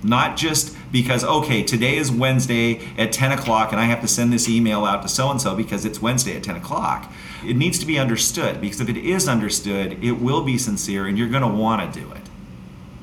not 0.03 0.37
just 0.37 0.74
because, 0.91 1.23
okay, 1.23 1.63
today 1.63 1.97
is 1.97 2.11
Wednesday 2.11 2.85
at 2.97 3.11
10 3.11 3.31
o'clock 3.31 3.71
and 3.71 3.79
I 3.79 3.85
have 3.85 4.01
to 4.01 4.07
send 4.07 4.31
this 4.31 4.47
email 4.49 4.85
out 4.85 5.01
to 5.01 5.07
so 5.07 5.29
and 5.31 5.41
so 5.41 5.55
because 5.55 5.85
it's 5.85 6.01
Wednesday 6.01 6.35
at 6.35 6.43
10 6.43 6.55
o'clock. 6.55 7.11
It 7.45 7.55
needs 7.55 7.79
to 7.79 7.85
be 7.85 7.99
understood 7.99 8.61
because 8.61 8.79
if 8.81 8.89
it 8.89 8.97
is 8.97 9.27
understood, 9.27 10.03
it 10.03 10.13
will 10.13 10.43
be 10.43 10.57
sincere 10.57 11.07
and 11.07 11.17
you're 11.17 11.29
going 11.29 11.41
to 11.41 11.47
want 11.47 11.93
to 11.93 11.99
do 11.99 12.11
it, 12.11 12.23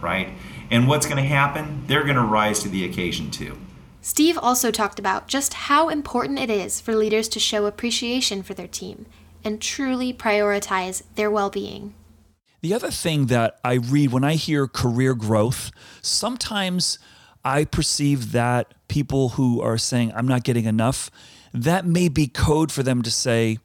right? 0.01 0.31
And 0.71 0.89
what's 0.89 1.07
going 1.07 1.19
to 1.19 1.29
happen? 1.29 1.85
They're 1.87 2.05
going 2.05 2.17
to 2.17 2.23
rise 2.23 2.61
to 2.61 2.69
the 2.69 2.85
occasion 2.85 3.31
too. 3.31 3.59
Steve 4.01 4.37
also 4.37 4.71
talked 4.71 4.99
about 4.99 5.29
just 5.29 5.55
how 5.55 5.89
important 5.89 6.39
it 6.39 6.51
is 6.51 6.81
for 6.81 6.95
leaders 6.95 7.29
to 7.29 7.39
show 7.39 7.67
appreciation 7.67 8.43
for 8.43 8.53
their 8.53 8.67
team 8.67 9.07
and 9.45 9.61
truly 9.61 10.13
prioritize 10.13 11.03
their 11.15 11.31
well 11.31 11.51
being. 11.51 11.95
The 12.63 12.75
other 12.75 12.91
thing 12.91 13.27
that 13.27 13.59
I 13.65 13.75
read 13.75 14.13
when 14.13 14.25
I 14.25 14.35
hear 14.35 14.67
career 14.67 15.15
growth, 15.15 15.73
sometimes 16.01 16.99
I 17.45 17.65
perceive 17.65 18.33
that 18.33 18.75
people 18.89 19.31
who 19.31 19.61
are 19.61 19.79
saying, 19.79 20.13
I'm 20.15 20.29
not 20.29 20.45
getting 20.45 20.65
enough, 20.65 21.11
that 21.53 21.87
may 21.87 22.09
be 22.09 22.27
code 22.27 22.71
for 22.73 22.83
them 22.83 23.03
to 23.03 23.11
say, 23.11 23.59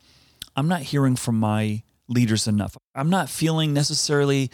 I'm 0.56 0.68
not 0.68 0.82
hearing 0.82 1.16
from 1.16 1.40
my 1.40 1.84
leaders 2.08 2.48
enough. 2.48 2.78
I'm 2.96 3.10
not 3.10 3.30
feeling 3.30 3.74
necessarily 3.74 4.50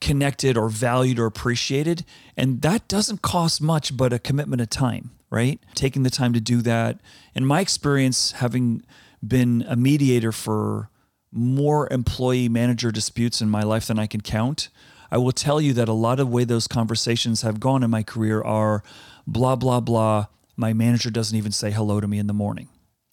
connected 0.00 0.56
or 0.56 0.68
valued 0.68 1.18
or 1.18 1.26
appreciated. 1.26 2.04
And 2.36 2.60
that 2.62 2.86
doesn't 2.88 3.22
cost 3.22 3.62
much 3.62 3.96
but 3.96 4.12
a 4.12 4.18
commitment 4.18 4.60
of 4.60 4.68
time, 4.68 5.10
right? 5.30 5.58
Taking 5.74 6.02
the 6.02 6.10
time 6.10 6.32
to 6.34 6.40
do 6.40 6.60
that. 6.62 7.00
In 7.34 7.46
my 7.46 7.60
experience, 7.60 8.32
having 8.32 8.84
been 9.26 9.64
a 9.68 9.76
mediator 9.76 10.32
for 10.32 10.90
more 11.32 11.90
employee 11.92 12.48
manager 12.48 12.90
disputes 12.90 13.40
in 13.40 13.48
my 13.48 13.62
life 13.62 13.86
than 13.86 13.98
I 13.98 14.06
can 14.06 14.20
count. 14.20 14.68
I 15.10 15.18
will 15.18 15.32
tell 15.32 15.60
you 15.60 15.72
that 15.74 15.88
a 15.88 15.92
lot 15.92 16.20
of 16.20 16.28
way 16.28 16.44
those 16.44 16.66
conversations 16.66 17.42
have 17.42 17.60
gone 17.60 17.82
in 17.82 17.90
my 17.90 18.02
career 18.02 18.42
are 18.42 18.82
blah 19.26 19.56
blah 19.56 19.80
blah. 19.80 20.26
My 20.56 20.72
manager 20.72 21.10
doesn't 21.10 21.36
even 21.36 21.52
say 21.52 21.70
hello 21.70 22.00
to 22.00 22.08
me 22.08 22.18
in 22.18 22.26
the 22.26 22.32
morning 22.32 22.68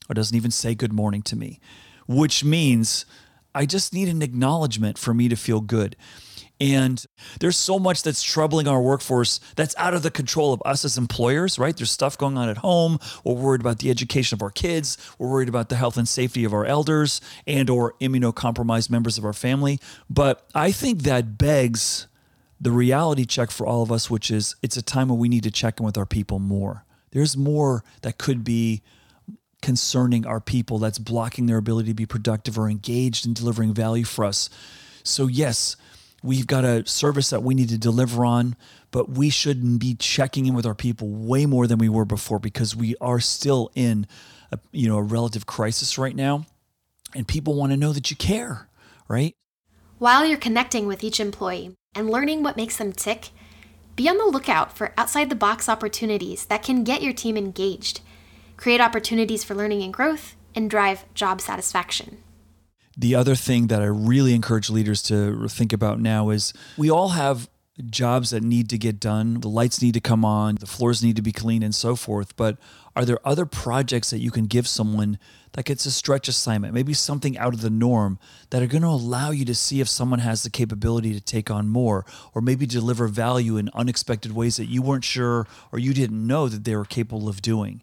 or 0.10 0.14
doesn't 0.14 0.36
even 0.36 0.52
say 0.52 0.76
good 0.76 0.94
morning 0.94 1.22
to 1.24 1.36
me, 1.36 1.60
which 2.08 2.44
means 2.44 3.06
I 3.56 3.66
just 3.66 3.94
need 3.94 4.08
an 4.10 4.22
acknowledgement 4.22 4.98
for 4.98 5.14
me 5.14 5.30
to 5.30 5.36
feel 5.36 5.62
good. 5.62 5.96
And 6.62 7.04
there's 7.40 7.58
so 7.58 7.80
much 7.80 8.04
that's 8.04 8.24
troubling 8.24 8.68
our 8.68 8.82
workforce 8.82 9.40
that's 9.56 9.76
out 9.78 9.94
of 9.94 10.04
the 10.04 10.12
control 10.12 10.54
of 10.54 10.62
us 10.66 10.86
as 10.86 10.98
employers, 10.98 11.60
right? 11.60 11.76
There's 11.76 11.92
stuff 11.92 12.18
going 12.18 12.38
on 12.38 12.48
at 12.48 12.58
home. 12.58 13.00
We're 13.24 13.34
worried 13.34 13.62
about 13.62 13.80
the 13.80 13.90
education 13.90 14.36
of 14.36 14.42
our 14.42 14.52
kids. 14.52 14.98
We're 15.18 15.30
worried 15.30 15.50
about 15.50 15.70
the 15.70 15.76
health 15.76 15.98
and 15.98 16.08
safety 16.08 16.44
of 16.46 16.54
our 16.54 16.66
elders 16.66 17.20
and 17.48 17.70
or 17.70 17.96
immunocompromised 18.00 18.90
members 18.90 19.18
of 19.18 19.26
our 19.26 19.34
family. 19.34 19.80
But 20.10 20.48
I 20.56 20.72
think 20.72 21.02
that 21.02 21.38
begs 21.38 22.08
the 22.62 22.72
reality 22.72 23.26
check 23.26 23.52
for 23.52 23.68
all 23.68 23.84
of 23.84 23.92
us, 23.92 24.10
which 24.10 24.32
is 24.32 24.56
it's 24.62 24.78
a 24.78 24.82
time 24.82 25.10
when 25.10 25.20
we 25.20 25.28
need 25.28 25.44
to 25.44 25.52
check 25.52 25.80
in 25.80 25.86
with 25.86 25.98
our 25.98 26.06
people 26.06 26.40
more. 26.40 26.86
There's 27.12 27.36
more 27.36 27.84
that 28.04 28.18
could 28.18 28.44
be 28.44 28.82
concerning 29.62 30.26
our 30.26 30.40
people 30.40 30.78
that's 30.78 31.00
blocking 31.00 31.46
their 31.46 31.58
ability 31.58 31.90
to 31.90 31.94
be 31.94 32.06
productive 32.06 32.58
or 32.58 32.70
engaged 32.70 33.26
in 33.26 33.34
delivering 33.34 33.74
value 33.74 34.04
for 34.04 34.26
us. 34.26 34.50
So, 35.04 35.28
yes, 35.28 35.76
We've 36.24 36.48
got 36.48 36.64
a 36.64 36.86
service 36.86 37.30
that 37.32 37.44
we 37.44 37.54
need 37.54 37.68
to 37.70 37.78
deliver 37.78 38.26
on, 38.26 38.56
but 38.92 39.10
we 39.10 39.30
shouldn't 39.30 39.80
be 39.80 39.94
checking 39.94 40.46
in 40.46 40.54
with 40.54 40.66
our 40.66 40.74
people 40.74 41.10
way 41.10 41.46
more 41.46 41.68
than 41.68 41.80
we 41.80 41.90
were 41.90 42.06
before 42.06 42.40
because 42.40 42.76
we 42.76 42.96
are 43.02 43.20
still 43.20 43.72
in 43.76 44.08
a, 44.50 44.58
you 44.72 44.88
know, 44.88 44.98
a 44.98 45.04
relative 45.04 45.46
crisis 45.46 45.98
right 45.98 46.16
now. 46.16 46.46
And 47.14 47.28
people 47.28 47.56
want 47.56 47.74
to 47.74 47.78
know 47.78 47.92
that 47.92 48.10
you 48.10 48.16
care, 48.16 48.70
right? 49.10 49.36
While 50.00 50.26
you're 50.26 50.38
connecting 50.38 50.88
with 50.88 51.04
each 51.04 51.20
employee 51.20 51.76
and 51.94 52.10
learning 52.10 52.42
what 52.42 52.56
makes 52.56 52.78
them 52.78 52.94
tick, 52.94 53.30
be 53.98 54.08
on 54.08 54.18
the 54.18 54.26
lookout 54.26 54.76
for 54.76 54.94
outside 54.98 55.30
the 55.30 55.36
box 55.36 55.68
opportunities 55.68 56.46
that 56.46 56.64
can 56.64 56.86
get 56.86 57.04
your 57.04 57.14
team 57.14 57.36
engaged, 57.36 58.00
create 58.56 58.80
opportunities 58.80 59.44
for 59.44 59.56
learning 59.56 59.84
and 59.84 59.94
growth, 59.94 60.36
and 60.56 60.70
drive 60.70 61.04
job 61.14 61.42
satisfaction. 61.42 62.23
The 62.98 63.16
other 63.16 63.36
thing 63.36 63.68
that 63.68 63.82
I 63.82 63.86
really 63.86 64.34
encourage 64.34 64.70
leaders 64.70 65.02
to 65.04 65.48
think 65.48 65.74
about 65.74 66.00
now 66.00 66.30
is 66.30 66.54
we 66.78 66.92
all 66.92 67.10
have 67.10 67.50
jobs 67.90 68.30
that 68.30 68.44
need 68.44 68.70
to 68.70 68.78
get 68.78 69.00
done. 69.00 69.40
The 69.40 69.50
lights 69.50 69.82
need 69.82 69.96
to 69.96 70.00
come 70.00 70.24
on, 70.24 70.56
the 70.56 70.68
floors 70.68 71.04
need 71.04 71.16
to 71.16 71.22
be 71.22 71.32
cleaned, 71.32 71.64
and 71.64 71.74
so 71.74 71.96
forth. 71.96 72.36
But 72.36 72.58
are 72.96 73.06
there 73.06 73.20
other 73.28 73.46
projects 73.46 74.12
that 74.12 74.20
you 74.20 74.30
can 74.30 74.46
give 74.46 74.68
someone 74.68 75.18
that 75.54 75.66
gets 75.66 75.86
a 75.86 75.92
stretch 75.92 76.28
assignment, 76.28 76.74
maybe 76.74 76.94
something 76.94 77.38
out 77.38 77.54
of 77.54 77.62
the 77.62 77.70
norm 77.70 78.20
that 78.50 78.62
are 78.62 78.68
going 78.68 78.84
to 78.84 78.88
allow 78.88 79.32
you 79.32 79.46
to 79.46 79.56
see 79.56 79.82
if 79.82 79.90
someone 79.90 80.20
has 80.20 80.44
the 80.44 80.50
capability 80.50 81.14
to 81.14 81.22
take 81.22 81.50
on 81.50 81.68
more 81.68 82.06
or 82.34 82.42
maybe 82.42 82.66
deliver 82.66 83.08
value 83.08 83.58
in 83.58 83.70
unexpected 83.74 84.34
ways 84.34 84.58
that 84.58 84.66
you 84.66 84.82
weren't 84.82 85.06
sure 85.06 85.48
or 85.72 85.80
you 85.80 85.94
didn't 85.94 86.26
know 86.26 86.48
that 86.48 86.64
they 86.64 86.76
were 86.76 86.86
capable 86.86 87.28
of 87.28 87.42
doing? 87.42 87.82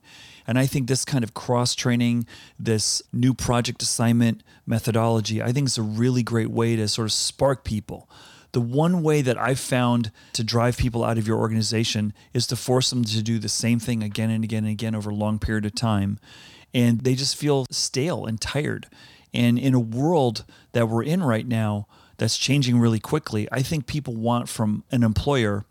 And 0.51 0.59
I 0.59 0.67
think 0.67 0.89
this 0.89 1.05
kind 1.05 1.23
of 1.23 1.33
cross 1.33 1.77
training, 1.77 2.27
this 2.59 3.03
new 3.13 3.35
project 3.35 3.83
assignment 3.83 4.43
methodology, 4.67 5.41
I 5.41 5.53
think 5.53 5.69
is 5.69 5.79
a 5.79 5.83
really 5.83 6.25
great 6.25 6.51
way 6.51 6.75
to 6.75 6.89
sort 6.89 7.07
of 7.07 7.13
spark 7.13 7.63
people 7.65 8.09
the 8.53 8.61
one 8.61 9.03
way 9.03 9.23
that 9.23 9.39
I've 9.39 9.61
found 9.61 10.11
to 10.33 10.43
drive 10.43 10.77
people 10.77 11.05
out 11.05 11.19
of 11.19 11.27
your 11.27 11.39
organization 11.39 12.13
is 12.35 12.47
to 12.49 12.57
force 12.57 12.91
them 12.91 13.05
to 13.05 13.23
do 13.23 13.39
the 13.39 13.49
same 13.49 13.79
thing 13.79 14.03
again 14.03 14.31
and 14.31 14.43
again 14.43 14.65
and 14.65 14.73
again 14.73 14.95
over 14.95 15.11
a 15.11 15.15
long 15.15 15.39
period 15.39 15.67
of 15.67 15.75
time. 15.75 16.19
And 16.75 17.03
they 17.03 17.15
just 17.15 17.37
feel 17.37 17.67
stale 17.71 18.27
and 18.27 18.41
tired. 18.41 18.89
And 19.33 19.59
in 19.59 19.75
a 19.75 19.81
world 19.81 20.45
that 20.73 20.89
we're 20.89 21.05
in 21.05 21.23
right 21.23 21.47
now 21.47 21.87
that's 22.17 22.37
changing 22.37 22.81
really 22.81 23.01
quickly, 23.01 23.49
I 23.53 23.63
think 23.63 23.87
people 23.87 24.17
want 24.17 24.49
from 24.49 24.83
an 24.91 25.05
employer 25.05 25.65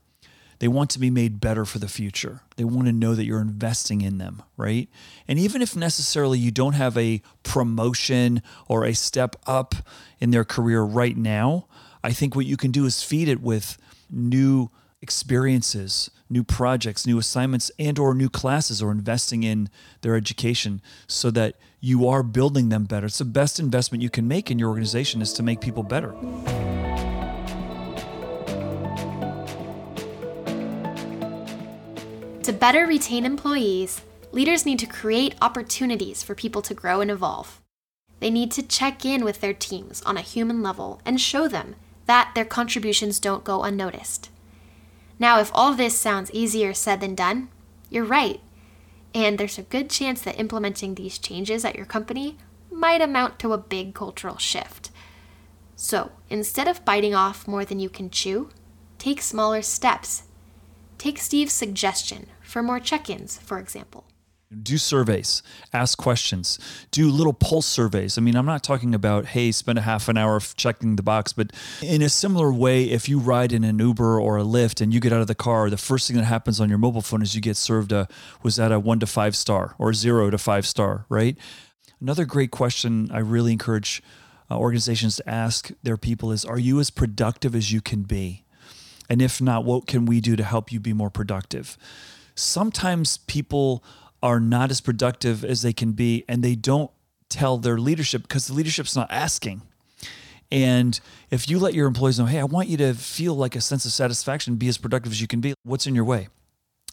they 0.60 0.68
want 0.68 0.90
to 0.92 1.00
be 1.00 1.10
made 1.10 1.40
better 1.40 1.66
for 1.66 1.80
the 1.80 1.88
future. 1.88 2.42
They 2.58 2.64
want 2.66 2.88
to 2.88 2.94
know 2.94 3.16
that 3.16 3.26
you're 3.26 3.42
investing 3.42 4.02
in 4.02 4.18
them, 4.18 4.44
right? 4.58 4.90
And 5.28 5.40
even 5.40 5.62
if 5.62 5.76
necessarily 5.76 6.38
you 6.38 6.52
don't 6.52 6.74
have 6.74 6.98
a 6.98 7.22
promotion 7.44 8.42
or 8.68 8.86
a 8.86 8.94
step 8.94 9.36
up 9.48 9.76
in 10.20 10.32
their 10.32 10.46
career 10.46 10.82
right 10.82 11.18
now, 11.18 11.68
I 12.04 12.12
think 12.12 12.36
what 12.36 12.46
you 12.46 12.58
can 12.58 12.72
do 12.72 12.86
is 12.86 13.02
feed 13.04 13.28
it 13.28 13.42
with 13.42 13.78
new 14.10 14.70
experiences, 15.02 16.12
new 16.30 16.44
projects, 16.44 17.08
new 17.08 17.18
assignments 17.18 17.72
and 17.80 17.98
or 17.98 18.14
new 18.14 18.30
classes 18.30 18.82
or 18.82 18.92
investing 18.92 19.44
in 19.44 19.70
their 20.02 20.16
education 20.16 20.82
so 21.08 21.32
that 21.32 21.56
you 21.80 22.08
are 22.08 22.22
building 22.22 22.70
them 22.70 22.84
better. 22.84 23.06
It's 23.06 23.20
the 23.20 23.26
best 23.26 23.60
investment 23.60 24.02
you 24.02 24.10
can 24.10 24.28
make 24.28 24.52
in 24.52 24.60
your 24.60 24.70
organization 24.70 25.22
is 25.22 25.32
to 25.34 25.44
make 25.44 25.62
people 25.62 25.84
better. 25.84 26.14
To 32.50 32.54
better 32.54 32.88
retain 32.88 33.28
employees, 33.28 34.02
leaders 34.32 34.66
need 34.66 34.80
to 34.80 34.88
create 34.88 35.36
opportunities 35.40 36.24
for 36.24 36.34
people 36.34 36.64
to 36.64 36.74
grow 36.74 37.00
and 37.00 37.12
evolve. 37.12 37.62
They 38.22 38.32
need 38.32 38.52
to 38.54 38.64
check 38.64 39.06
in 39.06 39.24
with 39.24 39.40
their 39.40 39.54
teams 39.54 40.02
on 40.02 40.18
a 40.18 40.22
human 40.22 40.64
level 40.64 41.00
and 41.06 41.22
show 41.22 41.48
them 41.48 41.76
that 42.08 42.32
their 42.34 42.46
contributions 42.46 43.20
don't 43.20 43.44
go 43.44 43.62
unnoticed. 43.62 44.32
Now, 45.20 45.40
if 45.40 45.52
all 45.54 45.76
this 45.76 45.96
sounds 46.00 46.32
easier 46.32 46.74
said 46.74 47.02
than 47.02 47.14
done, 47.14 47.50
you're 47.92 48.04
right. 48.04 48.42
And 49.14 49.38
there's 49.38 49.60
a 49.60 49.62
good 49.62 49.92
chance 49.92 50.20
that 50.22 50.40
implementing 50.40 50.96
these 50.96 51.20
changes 51.20 51.64
at 51.64 51.76
your 51.76 51.86
company 51.86 52.36
might 52.72 53.00
amount 53.00 53.38
to 53.42 53.54
a 53.54 53.60
big 53.60 53.94
cultural 53.94 54.40
shift. 54.40 54.90
So, 55.76 56.14
instead 56.32 56.68
of 56.68 56.84
biting 56.84 57.14
off 57.14 57.48
more 57.48 57.64
than 57.64 57.80
you 57.80 57.90
can 57.92 58.10
chew, 58.10 58.50
take 58.98 59.22
smaller 59.22 59.62
steps. 59.62 60.24
Take 60.98 61.20
Steve's 61.20 61.54
suggestion 61.54 62.26
for 62.50 62.62
more 62.64 62.80
check 62.80 63.10
ins, 63.10 63.38
for 63.38 63.60
example 63.60 64.06
do 64.64 64.80
surveys, 64.80 65.44
ask 65.74 65.98
questions, 65.98 66.58
do 66.90 67.12
little 67.12 67.34
pulse 67.34 67.68
surveys. 67.68 68.18
I 68.18 68.22
mean, 68.22 68.36
I'm 68.36 68.48
not 68.48 68.64
talking 68.64 68.96
about, 68.96 69.28
hey, 69.28 69.52
spend 69.52 69.78
a 69.78 69.82
half 69.82 70.10
an 70.10 70.18
hour 70.18 70.40
checking 70.40 70.96
the 70.96 71.04
box, 71.04 71.34
but 71.34 71.52
in 71.84 72.02
a 72.02 72.10
similar 72.10 72.52
way, 72.52 72.86
if 72.86 73.08
you 73.08 73.20
ride 73.20 73.54
in 73.54 73.64
an 73.64 73.78
Uber 73.78 74.20
or 74.20 74.40
a 74.40 74.44
Lyft 74.44 74.82
and 74.82 74.92
you 74.92 75.00
get 75.00 75.14
out 75.14 75.22
of 75.22 75.28
the 75.28 75.36
car, 75.36 75.70
the 75.70 75.78
first 75.78 76.08
thing 76.08 76.18
that 76.18 76.24
happens 76.24 76.60
on 76.60 76.68
your 76.68 76.80
mobile 76.80 77.04
phone 77.04 77.22
is 77.22 77.36
you 77.36 77.42
get 77.42 77.58
served 77.58 77.92
a, 77.92 78.08
was 78.42 78.56
that 78.56 78.72
a 78.72 78.80
one 78.80 79.00
to 79.00 79.06
five 79.06 79.36
star 79.36 79.76
or 79.78 79.94
zero 79.94 80.32
to 80.32 80.38
five 80.40 80.66
star, 80.66 81.06
right? 81.10 81.38
Another 82.02 82.26
great 82.26 82.50
question 82.50 83.10
I 83.12 83.20
really 83.20 83.52
encourage 83.52 84.02
uh, 84.50 84.58
organizations 84.58 85.18
to 85.18 85.30
ask 85.30 85.72
their 85.84 85.98
people 85.98 86.32
is, 86.32 86.44
are 86.44 86.58
you 86.58 86.80
as 86.80 86.90
productive 86.90 87.54
as 87.54 87.72
you 87.72 87.82
can 87.82 88.02
be? 88.02 88.46
And 89.08 89.22
if 89.22 89.40
not, 89.40 89.64
what 89.64 89.86
can 89.86 90.06
we 90.06 90.22
do 90.22 90.36
to 90.36 90.44
help 90.44 90.72
you 90.72 90.80
be 90.80 90.94
more 90.94 91.10
productive? 91.12 91.78
Sometimes 92.40 93.18
people 93.18 93.84
are 94.22 94.40
not 94.40 94.72
as 94.72 94.82
productive 94.82 95.44
as 95.46 95.62
they 95.62 95.74
can 95.74 95.92
be 95.92 96.26
and 96.28 96.44
they 96.44 96.56
don't 96.56 96.92
tell 97.30 97.58
their 97.58 97.78
leadership 97.78 98.24
because 98.24 98.48
the 98.48 98.54
leadership's 98.54 98.96
not 98.96 99.12
asking. 99.12 99.62
And 100.52 101.00
if 101.30 101.50
you 101.50 101.60
let 101.60 101.74
your 101.74 101.88
employees 101.88 102.18
know, 102.18 102.26
hey, 102.26 102.40
I 102.40 102.44
want 102.44 102.68
you 102.70 102.78
to 102.78 102.94
feel 102.94 103.36
like 103.36 103.56
a 103.56 103.62
sense 103.62 103.86
of 103.86 103.92
satisfaction, 103.92 104.56
be 104.56 104.68
as 104.68 104.78
productive 104.78 105.12
as 105.12 105.22
you 105.22 105.28
can 105.28 105.42
be, 105.42 105.54
what's 105.64 105.86
in 105.86 105.94
your 105.94 106.06
way? 106.06 106.28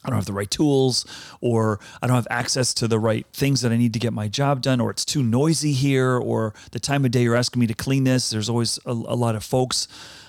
I 0.05 0.11
don't 0.11 0.19
have 0.19 0.27
the 0.27 0.33
right 0.33 0.51
tools, 0.51 1.05
or 1.41 1.81
I 2.01 2.07
don't 2.07 2.15
have 2.15 2.29
access 2.31 2.73
to 2.75 2.87
the 2.87 2.99
right 2.99 3.27
things 3.33 3.63
that 3.63 3.73
I 3.73 3.77
need 3.77 3.93
to 3.95 3.99
get 3.99 4.13
my 4.13 4.29
job 4.29 4.63
done, 4.63 4.81
or 4.81 4.91
it's 4.91 5.05
too 5.05 5.23
noisy 5.23 5.73
here, 5.73 6.17
or 6.17 6.55
the 6.71 6.79
time 6.79 7.05
of 7.05 7.11
day 7.11 7.23
you're 7.23 7.35
asking 7.35 7.61
me 7.61 7.67
to 7.67 7.75
clean 7.75 8.05
this. 8.05 8.31
There's 8.31 8.49
always 8.49 8.79
a, 8.87 8.91
a 8.91 9.17
lot 9.17 9.35
of 9.35 9.43
folks 9.43 9.89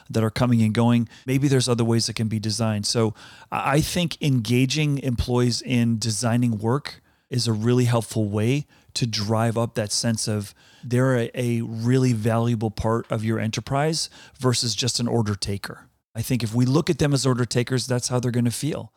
that 0.10 0.24
are 0.24 0.30
coming 0.30 0.62
and 0.62 0.74
going. 0.74 1.08
Maybe 1.26 1.48
there's 1.48 1.70
other 1.70 1.84
ways 1.84 2.08
that 2.08 2.15
can 2.15 2.28
be 2.28 2.39
designed. 2.39 2.86
So 2.86 3.13
I 3.52 3.82
think 3.82 4.22
engaging 4.22 5.00
employees 5.00 5.62
in 5.62 6.00
designing 6.00 6.58
work 6.58 7.02
is 7.30 7.48
a 7.48 7.54
really 7.54 7.86
helpful 7.86 8.26
way 8.26 8.65
to 8.93 9.06
drive 9.06 9.58
up 9.58 9.76
that 9.76 9.91
sense 9.91 10.28
of 10.28 10.56
they're 10.84 11.17
a, 11.17 11.32
a 11.36 11.62
really 11.62 12.13
valuable 12.13 12.72
part 12.72 13.06
of 13.12 13.24
your 13.24 13.39
enterprise 13.39 14.10
versus 14.39 14.74
just 14.74 15.00
an 15.00 15.08
order 15.08 15.36
taker. 15.36 15.88
I 16.15 16.22
think 16.22 16.41
if 16.41 16.56
we 16.56 16.65
look 16.65 16.89
at 16.89 16.98
them 16.98 17.13
as 17.13 17.26
order 17.26 17.46
takers, 17.46 17.86
that's 17.86 18.08
how 18.08 18.20
they're 18.20 18.32
going 18.32 18.46
to 18.46 18.52
feel. 18.52 18.91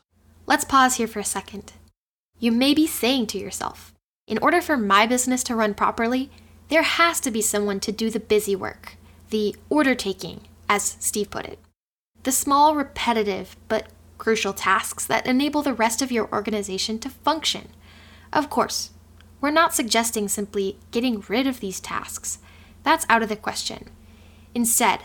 Let's 0.46 0.64
pause 0.64 0.96
here 0.96 1.06
for 1.06 1.18
a 1.18 1.24
second. 1.24 1.72
You 2.38 2.50
may 2.50 2.72
be 2.72 2.86
saying 2.86 3.26
to 3.28 3.38
yourself, 3.38 3.92
in 4.26 4.38
order 4.38 4.62
for 4.62 4.76
my 4.76 5.06
business 5.06 5.42
to 5.44 5.54
run 5.54 5.74
properly, 5.74 6.30
there 6.70 6.82
has 6.82 7.20
to 7.20 7.30
be 7.30 7.42
someone 7.42 7.80
to 7.80 7.92
do 7.92 8.08
the 8.08 8.20
busy 8.20 8.56
work, 8.56 8.96
the 9.28 9.54
order 9.68 9.94
taking, 9.94 10.40
as 10.70 10.96
Steve 11.00 11.30
put 11.30 11.46
it. 11.46 11.58
The 12.22 12.30
small, 12.30 12.76
repetitive, 12.76 13.56
but 13.66 13.88
crucial 14.18 14.52
tasks 14.52 15.04
that 15.04 15.26
enable 15.26 15.62
the 15.62 15.74
rest 15.74 16.00
of 16.00 16.12
your 16.12 16.32
organization 16.32 17.00
to 17.00 17.10
function. 17.10 17.70
Of 18.32 18.48
course, 18.48 18.90
we're 19.40 19.50
not 19.50 19.74
suggesting 19.74 20.28
simply 20.28 20.78
getting 20.92 21.24
rid 21.28 21.48
of 21.48 21.58
these 21.58 21.80
tasks. 21.80 22.38
That's 22.84 23.04
out 23.08 23.22
of 23.22 23.28
the 23.28 23.36
question. 23.36 23.88
Instead, 24.54 25.00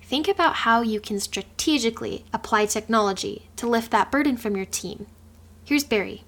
think 0.00 0.28
about 0.28 0.56
how 0.56 0.82
you 0.82 1.00
can 1.00 1.18
strategically 1.18 2.24
apply 2.32 2.66
technology 2.66 3.48
to 3.56 3.66
lift 3.66 3.90
that 3.90 4.12
burden 4.12 4.36
from 4.36 4.54
your 4.56 4.66
team. 4.66 5.06
Here's 5.64 5.84
Barry. 5.84 6.22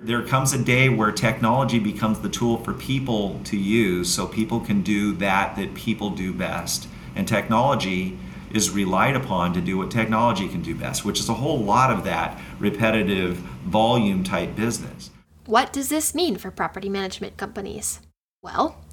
There 0.00 0.26
comes 0.26 0.52
a 0.52 0.58
day 0.58 0.88
where 0.88 1.12
technology 1.12 1.78
becomes 1.78 2.18
the 2.18 2.28
tool 2.28 2.58
for 2.58 2.72
people 2.72 3.40
to 3.44 3.56
use 3.56 4.12
so 4.12 4.26
people 4.26 4.58
can 4.58 4.82
do 4.82 5.12
that 5.18 5.54
that 5.54 5.74
people 5.74 6.10
do 6.10 6.32
best. 6.32 6.88
And 7.14 7.28
technology 7.28 8.18
is 8.54 8.70
relied 8.70 9.16
upon 9.16 9.52
to 9.54 9.60
do 9.60 9.78
what 9.78 9.90
technology 9.90 10.48
can 10.48 10.62
do 10.62 10.74
best, 10.74 11.04
which 11.04 11.20
is 11.20 11.28
a 11.28 11.34
whole 11.34 11.58
lot 11.58 11.90
of 11.90 12.04
that 12.04 12.40
repetitive 12.58 13.36
volume 13.64 14.22
type 14.22 14.54
business. 14.54 15.10
What 15.46 15.72
does 15.72 15.88
this 15.88 16.14
mean 16.14 16.36
for 16.36 16.50
property 16.50 16.88
management 16.88 17.36
companies? 17.36 18.00
Well, 18.42 18.84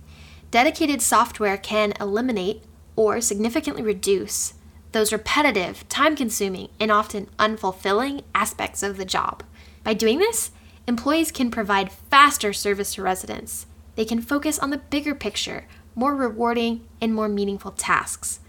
dedicated 0.52 1.02
software 1.02 1.58
can 1.58 1.94
eliminate 2.00 2.64
or 2.96 3.22
significantly 3.22 3.84
reduce 3.84 4.54
those 4.92 5.14
repetitive, 5.14 5.88
time 5.90 6.16
consuming, 6.16 6.70
and 6.80 6.92
often 6.92 7.28
unfulfilling 7.38 8.24
aspects 8.34 8.82
of 8.82 8.98
the 8.98 9.06
job. 9.06 9.44
By 9.84 9.94
doing 9.94 10.20
this, 10.20 10.52
employees 10.88 11.32
can 11.32 11.52
provide 11.52 11.92
faster 11.92 12.54
service 12.54 12.96
to 12.96 13.04
residents. 13.04 13.68
They 13.96 14.06
can 14.06 14.22
focus 14.22 14.58
on 14.58 14.72
the 14.72 14.78
bigger 14.78 15.14
picture, 15.14 15.68
more 15.94 16.16
rewarding, 16.16 16.88
and 17.00 17.14
more 17.14 17.30
meaningful 17.30 17.72
tasks. 17.72 18.40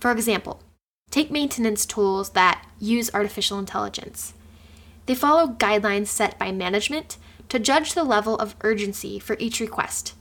For 0.00 0.10
example, 0.10 0.60
take 1.10 1.30
maintenance 1.30 1.86
tools 1.86 2.30
that 2.30 2.66
use 2.78 3.10
artificial 3.14 3.58
intelligence. 3.58 4.34
They 5.06 5.14
follow 5.14 5.48
guidelines 5.48 6.08
set 6.08 6.38
by 6.38 6.52
management 6.52 7.16
to 7.48 7.58
judge 7.58 7.94
the 7.94 8.04
level 8.04 8.36
of 8.36 8.56
urgency 8.62 9.18
for 9.18 9.36
each 9.38 9.60
request, 9.60 10.14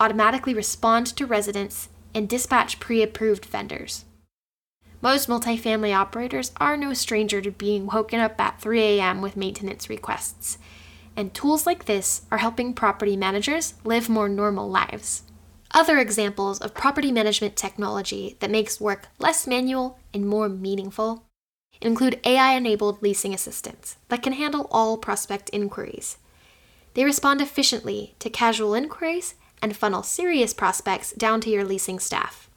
automatically 0.00 0.54
respond 0.54 1.06
to 1.16 1.26
residents, 1.26 1.88
and 2.14 2.28
dispatch 2.28 2.80
pre 2.80 3.02
approved 3.02 3.44
vendors. 3.46 4.04
Most 5.00 5.28
multifamily 5.28 5.94
operators 5.94 6.52
are 6.56 6.76
no 6.76 6.94
stranger 6.94 7.40
to 7.42 7.50
being 7.50 7.86
woken 7.86 8.20
up 8.20 8.40
at 8.40 8.60
3 8.60 8.80
a.m. 8.80 9.20
with 9.20 9.36
maintenance 9.36 9.90
requests, 9.90 10.58
and 11.16 11.34
tools 11.34 11.66
like 11.66 11.84
this 11.84 12.22
are 12.30 12.38
helping 12.38 12.72
property 12.72 13.16
managers 13.16 13.74
live 13.84 14.08
more 14.08 14.28
normal 14.28 14.70
lives. 14.70 15.22
Other 15.74 15.98
examples 15.98 16.60
of 16.60 16.72
property 16.72 17.10
management 17.10 17.56
technology 17.56 18.36
that 18.38 18.50
makes 18.50 18.80
work 18.80 19.08
less 19.18 19.44
manual 19.44 19.98
and 20.14 20.24
more 20.24 20.48
meaningful 20.48 21.24
include 21.80 22.20
AI 22.24 22.52
enabled 22.52 23.02
leasing 23.02 23.34
assistants 23.34 23.96
that 24.08 24.22
can 24.22 24.34
handle 24.34 24.68
all 24.70 24.96
prospect 24.96 25.50
inquiries. 25.52 26.16
They 26.94 27.04
respond 27.04 27.40
efficiently 27.40 28.14
to 28.20 28.30
casual 28.30 28.72
inquiries 28.72 29.34
and 29.60 29.76
funnel 29.76 30.04
serious 30.04 30.54
prospects 30.54 31.12
down 31.12 31.40
to 31.40 31.50
your 31.50 31.64
leasing 31.64 31.98
staff. 31.98 32.48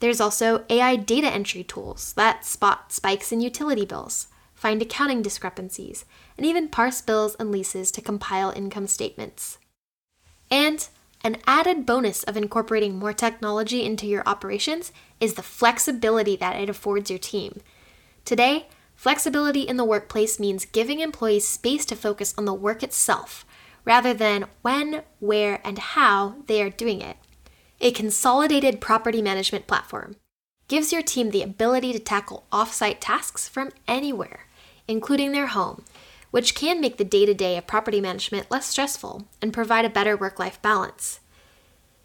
There's 0.00 0.20
also 0.20 0.64
AI 0.70 0.96
data 0.96 1.28
entry 1.28 1.64
tools 1.64 2.14
that 2.14 2.46
spot 2.46 2.92
spikes 2.92 3.30
in 3.30 3.42
utility 3.42 3.84
bills, 3.84 4.28
find 4.54 4.80
accounting 4.80 5.20
discrepancies, 5.20 6.06
and 6.38 6.46
even 6.46 6.68
parse 6.68 7.02
bills 7.02 7.36
and 7.38 7.52
leases 7.52 7.90
to 7.90 8.00
compile 8.00 8.50
income 8.56 8.86
statements. 8.86 9.58
And 10.50 10.88
an 11.24 11.36
added 11.46 11.84
bonus 11.84 12.22
of 12.22 12.36
incorporating 12.36 12.98
more 12.98 13.12
technology 13.12 13.84
into 13.84 14.06
your 14.06 14.22
operations 14.26 14.92
is 15.20 15.34
the 15.34 15.42
flexibility 15.42 16.36
that 16.36 16.60
it 16.60 16.70
affords 16.70 17.10
your 17.10 17.18
team. 17.18 17.60
Today, 18.24 18.68
flexibility 18.94 19.62
in 19.62 19.76
the 19.76 19.84
workplace 19.84 20.38
means 20.38 20.64
giving 20.64 21.00
employees 21.00 21.46
space 21.46 21.84
to 21.86 21.96
focus 21.96 22.34
on 22.38 22.44
the 22.44 22.54
work 22.54 22.82
itself 22.82 23.44
rather 23.84 24.12
than 24.12 24.46
when, 24.62 25.02
where, 25.18 25.60
and 25.64 25.78
how 25.78 26.36
they 26.46 26.62
are 26.62 26.70
doing 26.70 27.00
it. 27.00 27.16
A 27.80 27.90
consolidated 27.90 28.80
property 28.80 29.22
management 29.22 29.66
platform 29.66 30.16
gives 30.68 30.92
your 30.92 31.02
team 31.02 31.30
the 31.30 31.42
ability 31.42 31.92
to 31.92 31.98
tackle 31.98 32.44
off-site 32.52 33.00
tasks 33.00 33.48
from 33.48 33.70
anywhere, 33.86 34.46
including 34.86 35.32
their 35.32 35.46
home, 35.46 35.84
which 36.30 36.54
can 36.54 36.80
make 36.80 36.96
the 36.96 37.04
day-to-day 37.04 37.56
of 37.56 37.66
property 37.66 38.00
management 38.00 38.50
less 38.50 38.66
stressful 38.66 39.26
and 39.40 39.52
provide 39.52 39.84
a 39.84 39.90
better 39.90 40.16
work-life 40.16 40.60
balance. 40.62 41.20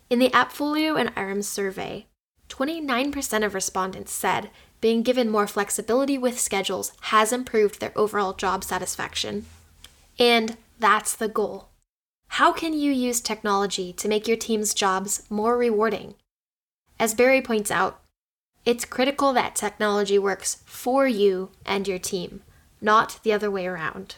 In 0.10 0.20
the 0.20 0.30
Appfolio 0.30 1.00
and 1.00 1.14
IREM's 1.16 1.48
survey, 1.48 2.08
29% 2.50 3.46
of 3.46 3.54
respondents 3.54 4.12
said 4.12 4.50
being 4.82 5.02
given 5.02 5.30
more 5.30 5.48
flexibility 5.48 6.18
with 6.18 6.40
schedules 6.40 6.92
has 7.02 7.32
improved 7.32 7.80
their 7.80 7.98
overall 7.98 8.34
job 8.34 8.64
satisfaction. 8.64 9.46
And 10.20 10.58
that's 10.78 11.16
the 11.16 11.30
goal. 11.30 11.70
How 12.28 12.52
can 12.52 12.74
you 12.74 12.92
use 12.92 13.22
technology 13.22 13.94
to 13.94 14.10
make 14.10 14.28
your 14.28 14.38
team's 14.38 14.74
jobs 14.74 15.24
more 15.30 15.58
rewarding? 15.58 16.16
As 17.00 17.14
Barry 17.14 17.42
points 17.42 17.72
out, 17.72 18.02
it's 18.66 18.86
critical 18.86 19.34
that 19.34 19.56
technology 19.56 20.20
works 20.20 20.64
for 20.66 21.08
you 21.08 21.52
and 21.66 21.88
your 21.88 22.00
team, 22.00 22.42
not 22.84 23.20
the 23.24 23.34
other 23.34 23.50
way 23.50 23.66
around. 23.66 24.16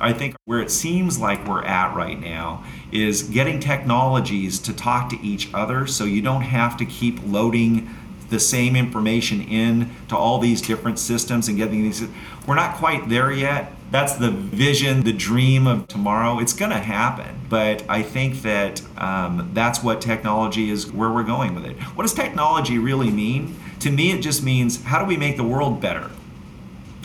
I 0.00 0.12
think 0.12 0.34
where 0.44 0.60
it 0.60 0.70
seems 0.70 1.20
like 1.20 1.46
we're 1.46 1.64
at 1.64 1.94
right 1.94 2.20
now 2.20 2.64
is 2.90 3.22
getting 3.22 3.60
technologies 3.60 4.58
to 4.60 4.74
talk 4.74 5.08
to 5.10 5.20
each 5.20 5.48
other 5.54 5.86
so 5.86 6.04
you 6.04 6.20
don't 6.20 6.42
have 6.42 6.76
to 6.78 6.84
keep 6.84 7.20
loading 7.24 7.94
the 8.28 8.40
same 8.40 8.74
information 8.74 9.40
in 9.42 9.94
to 10.08 10.16
all 10.16 10.38
these 10.38 10.60
different 10.60 10.98
systems 10.98 11.46
and 11.46 11.56
getting 11.56 11.82
these 11.82 12.02
we're 12.46 12.56
not 12.56 12.76
quite 12.76 13.08
there 13.08 13.30
yet. 13.30 13.72
That's 13.92 14.14
the 14.14 14.30
vision 14.30 15.04
the 15.04 15.12
dream 15.12 15.68
of 15.68 15.86
tomorrow. 15.86 16.40
It's 16.40 16.52
going 16.52 16.72
to 16.72 16.78
happen 16.78 17.34
but 17.48 17.84
i 17.88 18.02
think 18.02 18.42
that 18.42 18.82
um, 18.96 19.50
that's 19.52 19.82
what 19.82 20.00
technology 20.00 20.70
is 20.70 20.90
where 20.90 21.10
we're 21.10 21.22
going 21.22 21.54
with 21.54 21.64
it. 21.64 21.76
What 21.94 22.02
does 22.02 22.14
technology 22.14 22.78
really 22.78 23.10
mean? 23.10 23.54
To 23.80 23.90
me 23.90 24.10
it 24.10 24.22
just 24.22 24.42
means 24.42 24.82
how 24.82 24.98
do 24.98 25.04
we 25.04 25.16
make 25.16 25.36
the 25.36 25.44
world 25.44 25.80
better 25.80 26.10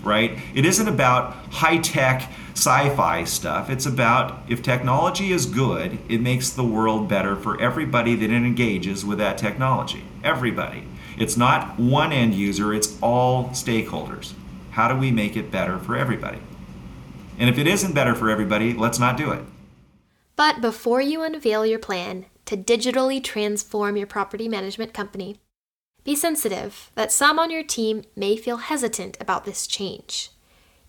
right 0.04 0.40
it 0.54 0.66
isn't 0.66 0.88
about 0.88 1.34
high-tech 1.52 2.32
sci-fi 2.54 3.24
stuff 3.24 3.70
it's 3.70 3.86
about 3.86 4.40
if 4.50 4.62
technology 4.62 5.32
is 5.32 5.46
good 5.46 5.98
it 6.08 6.22
makes 6.22 6.50
the 6.50 6.64
world 6.64 7.08
better 7.08 7.36
for 7.36 7.60
everybody 7.62 8.16
that 8.16 8.30
engages 8.30 9.06
with 9.06 9.18
that 9.18 9.38
technology 9.38 10.04
everybody 10.24 10.86
it's 11.20 11.36
not 11.36 11.78
one 11.78 12.14
end 12.14 12.34
user, 12.34 12.74
it's 12.74 12.98
all 13.02 13.50
stakeholders. 13.50 14.32
How 14.72 14.88
do 14.88 14.96
we 14.96 15.12
make 15.12 15.36
it 15.36 15.52
better 15.52 15.78
for 15.78 15.98
everybody? 15.98 16.40
And 17.38 17.50
if 17.50 17.58
it 17.58 17.68
isn't 17.68 17.94
better 17.94 18.16
for 18.16 18.30
everybody, 18.30 18.74
let's 18.74 19.00
not 19.00 19.18
do 19.18 19.32
it. 19.32 19.44
But 20.38 20.62
before 20.62 21.02
you 21.02 21.22
unveil 21.22 21.66
your 21.66 21.78
plan 21.78 22.28
to 22.46 22.56
digitally 22.56 23.22
transform 23.22 23.98
your 23.98 24.08
property 24.08 24.48
management 24.48 24.94
company, 24.94 25.36
be 26.04 26.16
sensitive 26.16 26.92
that 26.96 27.12
some 27.12 27.40
on 27.40 27.52
your 27.52 27.64
team 27.64 28.04
may 28.16 28.38
feel 28.38 28.58
hesitant 28.58 29.18
about 29.20 29.46
this 29.46 29.68
change. 29.68 30.32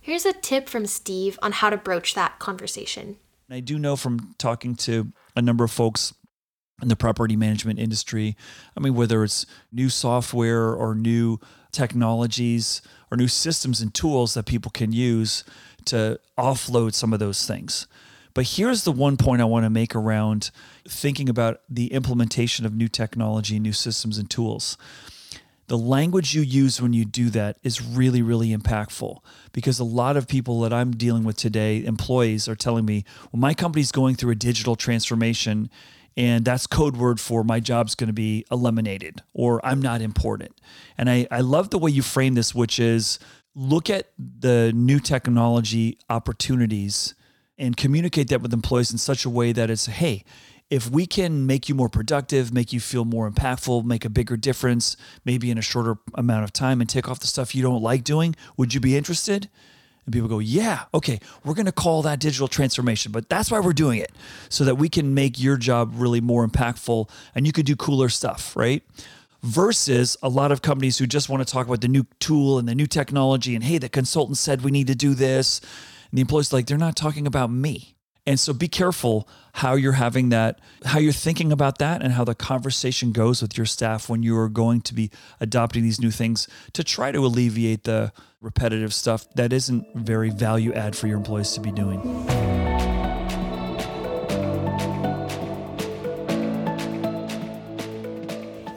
Here's 0.00 0.24
a 0.24 0.32
tip 0.32 0.68
from 0.68 0.86
Steve 0.86 1.38
on 1.42 1.52
how 1.52 1.70
to 1.70 1.76
broach 1.76 2.14
that 2.14 2.38
conversation. 2.38 3.16
I 3.50 3.60
do 3.60 3.78
know 3.78 3.96
from 3.96 4.34
talking 4.38 4.74
to 4.76 5.12
a 5.34 5.42
number 5.42 5.64
of 5.64 5.70
folks 5.70 6.14
in 6.80 6.88
the 6.88 6.96
property 6.96 7.36
management 7.36 7.78
industry. 7.78 8.36
I 8.76 8.80
mean, 8.80 8.94
whether 8.94 9.22
it's 9.24 9.44
new 9.72 9.88
software 9.88 10.72
or 10.72 10.94
new 10.94 11.38
technologies 11.72 12.80
or 13.10 13.16
new 13.16 13.28
systems 13.28 13.80
and 13.80 13.92
tools 13.92 14.34
that 14.34 14.46
people 14.46 14.70
can 14.70 14.92
use 14.92 15.44
to 15.86 16.18
offload 16.38 16.94
some 16.94 17.12
of 17.12 17.18
those 17.18 17.46
things. 17.46 17.86
But 18.34 18.46
here's 18.46 18.84
the 18.84 18.92
one 18.92 19.16
point 19.16 19.42
I 19.42 19.46
want 19.46 19.64
to 19.64 19.70
make 19.70 19.94
around 19.94 20.50
thinking 20.88 21.28
about 21.28 21.60
the 21.68 21.92
implementation 21.92 22.66
of 22.66 22.74
new 22.74 22.88
technology, 22.88 23.58
new 23.58 23.72
systems, 23.72 24.18
and 24.18 24.30
tools. 24.30 24.76
The 25.68 25.78
language 25.78 26.34
you 26.34 26.42
use 26.42 26.82
when 26.82 26.92
you 26.92 27.04
do 27.04 27.30
that 27.30 27.58
is 27.62 27.80
really, 27.80 28.22
really 28.22 28.48
impactful 28.48 29.18
because 29.52 29.78
a 29.78 29.84
lot 29.84 30.16
of 30.16 30.26
people 30.26 30.60
that 30.62 30.72
I'm 30.72 30.90
dealing 30.90 31.22
with 31.22 31.36
today, 31.36 31.84
employees, 31.84 32.48
are 32.48 32.56
telling 32.56 32.84
me, 32.84 33.04
well, 33.30 33.38
my 33.38 33.54
company's 33.54 33.92
going 33.92 34.16
through 34.16 34.32
a 34.32 34.34
digital 34.34 34.74
transformation 34.74 35.70
and 36.16 36.44
that's 36.44 36.66
code 36.66 36.96
word 36.96 37.20
for 37.20 37.44
my 37.44 37.60
job's 37.60 37.94
going 37.94 38.08
to 38.08 38.12
be 38.12 38.44
eliminated 38.50 39.22
or 39.32 39.64
I'm 39.64 39.80
not 39.80 40.02
important. 40.02 40.60
And 40.98 41.08
I, 41.08 41.28
I 41.30 41.40
love 41.40 41.70
the 41.70 41.78
way 41.78 41.92
you 41.92 42.02
frame 42.02 42.34
this, 42.34 42.52
which 42.52 42.80
is 42.80 43.20
look 43.54 43.88
at 43.88 44.10
the 44.18 44.72
new 44.74 44.98
technology 44.98 45.98
opportunities 46.08 47.14
and 47.58 47.76
communicate 47.76 48.28
that 48.28 48.42
with 48.42 48.52
employees 48.52 48.90
in 48.90 48.98
such 48.98 49.24
a 49.24 49.30
way 49.30 49.52
that 49.52 49.70
it's, 49.70 49.86
hey, 49.86 50.24
if 50.70 50.88
we 50.88 51.04
can 51.04 51.46
make 51.46 51.68
you 51.68 51.74
more 51.74 51.88
productive, 51.88 52.54
make 52.54 52.72
you 52.72 52.78
feel 52.78 53.04
more 53.04 53.28
impactful, 53.28 53.84
make 53.84 54.04
a 54.04 54.08
bigger 54.08 54.36
difference, 54.36 54.96
maybe 55.24 55.50
in 55.50 55.58
a 55.58 55.62
shorter 55.62 55.96
amount 56.14 56.44
of 56.44 56.52
time, 56.52 56.80
and 56.80 56.88
take 56.88 57.08
off 57.08 57.18
the 57.18 57.26
stuff 57.26 57.54
you 57.54 57.62
don't 57.62 57.82
like 57.82 58.04
doing, 58.04 58.36
would 58.56 58.72
you 58.72 58.78
be 58.78 58.96
interested? 58.96 59.50
And 60.06 60.14
people 60.14 60.28
go, 60.28 60.38
yeah, 60.38 60.84
okay, 60.94 61.18
we're 61.44 61.54
going 61.54 61.66
to 61.66 61.72
call 61.72 62.02
that 62.02 62.20
digital 62.20 62.48
transformation, 62.48 63.10
but 63.10 63.28
that's 63.28 63.50
why 63.50 63.58
we're 63.58 63.72
doing 63.72 63.98
it 63.98 64.12
so 64.48 64.64
that 64.64 64.76
we 64.76 64.88
can 64.88 65.12
make 65.12 65.40
your 65.40 65.56
job 65.56 65.92
really 65.94 66.20
more 66.20 66.46
impactful 66.46 67.10
and 67.34 67.46
you 67.46 67.52
could 67.52 67.66
do 67.66 67.74
cooler 67.74 68.08
stuff, 68.08 68.56
right? 68.56 68.82
Versus 69.42 70.16
a 70.22 70.28
lot 70.28 70.52
of 70.52 70.62
companies 70.62 70.98
who 70.98 71.06
just 71.06 71.28
want 71.28 71.46
to 71.46 71.52
talk 71.52 71.66
about 71.66 71.80
the 71.80 71.88
new 71.88 72.06
tool 72.20 72.58
and 72.58 72.68
the 72.68 72.74
new 72.74 72.86
technology 72.86 73.54
and 73.56 73.64
hey, 73.64 73.78
the 73.78 73.88
consultant 73.88 74.38
said 74.38 74.62
we 74.62 74.70
need 74.70 74.86
to 74.86 74.94
do 74.94 75.14
this. 75.14 75.60
And 76.10 76.18
the 76.18 76.20
employee's 76.20 76.52
like, 76.52 76.66
they're 76.66 76.78
not 76.78 76.96
talking 76.96 77.26
about 77.26 77.50
me. 77.50 77.96
And 78.26 78.38
so 78.38 78.52
be 78.52 78.68
careful 78.68 79.28
how 79.54 79.74
you're 79.74 79.92
having 79.92 80.28
that, 80.28 80.60
how 80.84 80.98
you're 80.98 81.12
thinking 81.12 81.52
about 81.52 81.78
that, 81.78 82.02
and 82.02 82.12
how 82.12 82.24
the 82.24 82.34
conversation 82.34 83.12
goes 83.12 83.42
with 83.42 83.56
your 83.56 83.66
staff 83.66 84.08
when 84.08 84.22
you 84.22 84.36
are 84.38 84.48
going 84.48 84.82
to 84.82 84.94
be 84.94 85.10
adopting 85.40 85.82
these 85.82 86.00
new 86.00 86.10
things 86.10 86.46
to 86.74 86.84
try 86.84 87.10
to 87.12 87.18
alleviate 87.18 87.84
the 87.84 88.12
repetitive 88.40 88.94
stuff 88.94 89.26
that 89.34 89.52
isn't 89.52 89.86
very 89.94 90.30
value 90.30 90.72
add 90.72 90.96
for 90.96 91.06
your 91.06 91.16
employees 91.16 91.52
to 91.52 91.60
be 91.60 91.72
doing. 91.72 92.00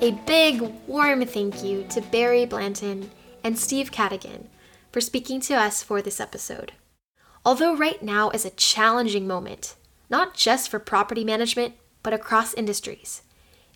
A 0.02 0.12
big, 0.26 0.62
warm 0.86 1.26
thank 1.26 1.64
you 1.64 1.86
to 1.90 2.02
Barry 2.02 2.46
Blanton 2.46 3.10
and 3.42 3.58
Steve 3.58 3.92
Cadigan 3.92 4.48
for 4.92 5.00
speaking 5.00 5.40
to 5.42 5.54
us 5.54 5.82
for 5.82 6.02
this 6.02 6.20
episode. 6.20 6.74
Although 7.46 7.76
right 7.76 8.02
now 8.02 8.30
is 8.30 8.46
a 8.46 8.52
challenging 8.52 9.28
moment, 9.28 9.76
not 10.10 10.34
just 10.34 10.70
for 10.70 10.80
property 10.80 11.26
management, 11.26 11.74
but 12.02 12.14
across 12.14 12.54
industries, 12.54 13.22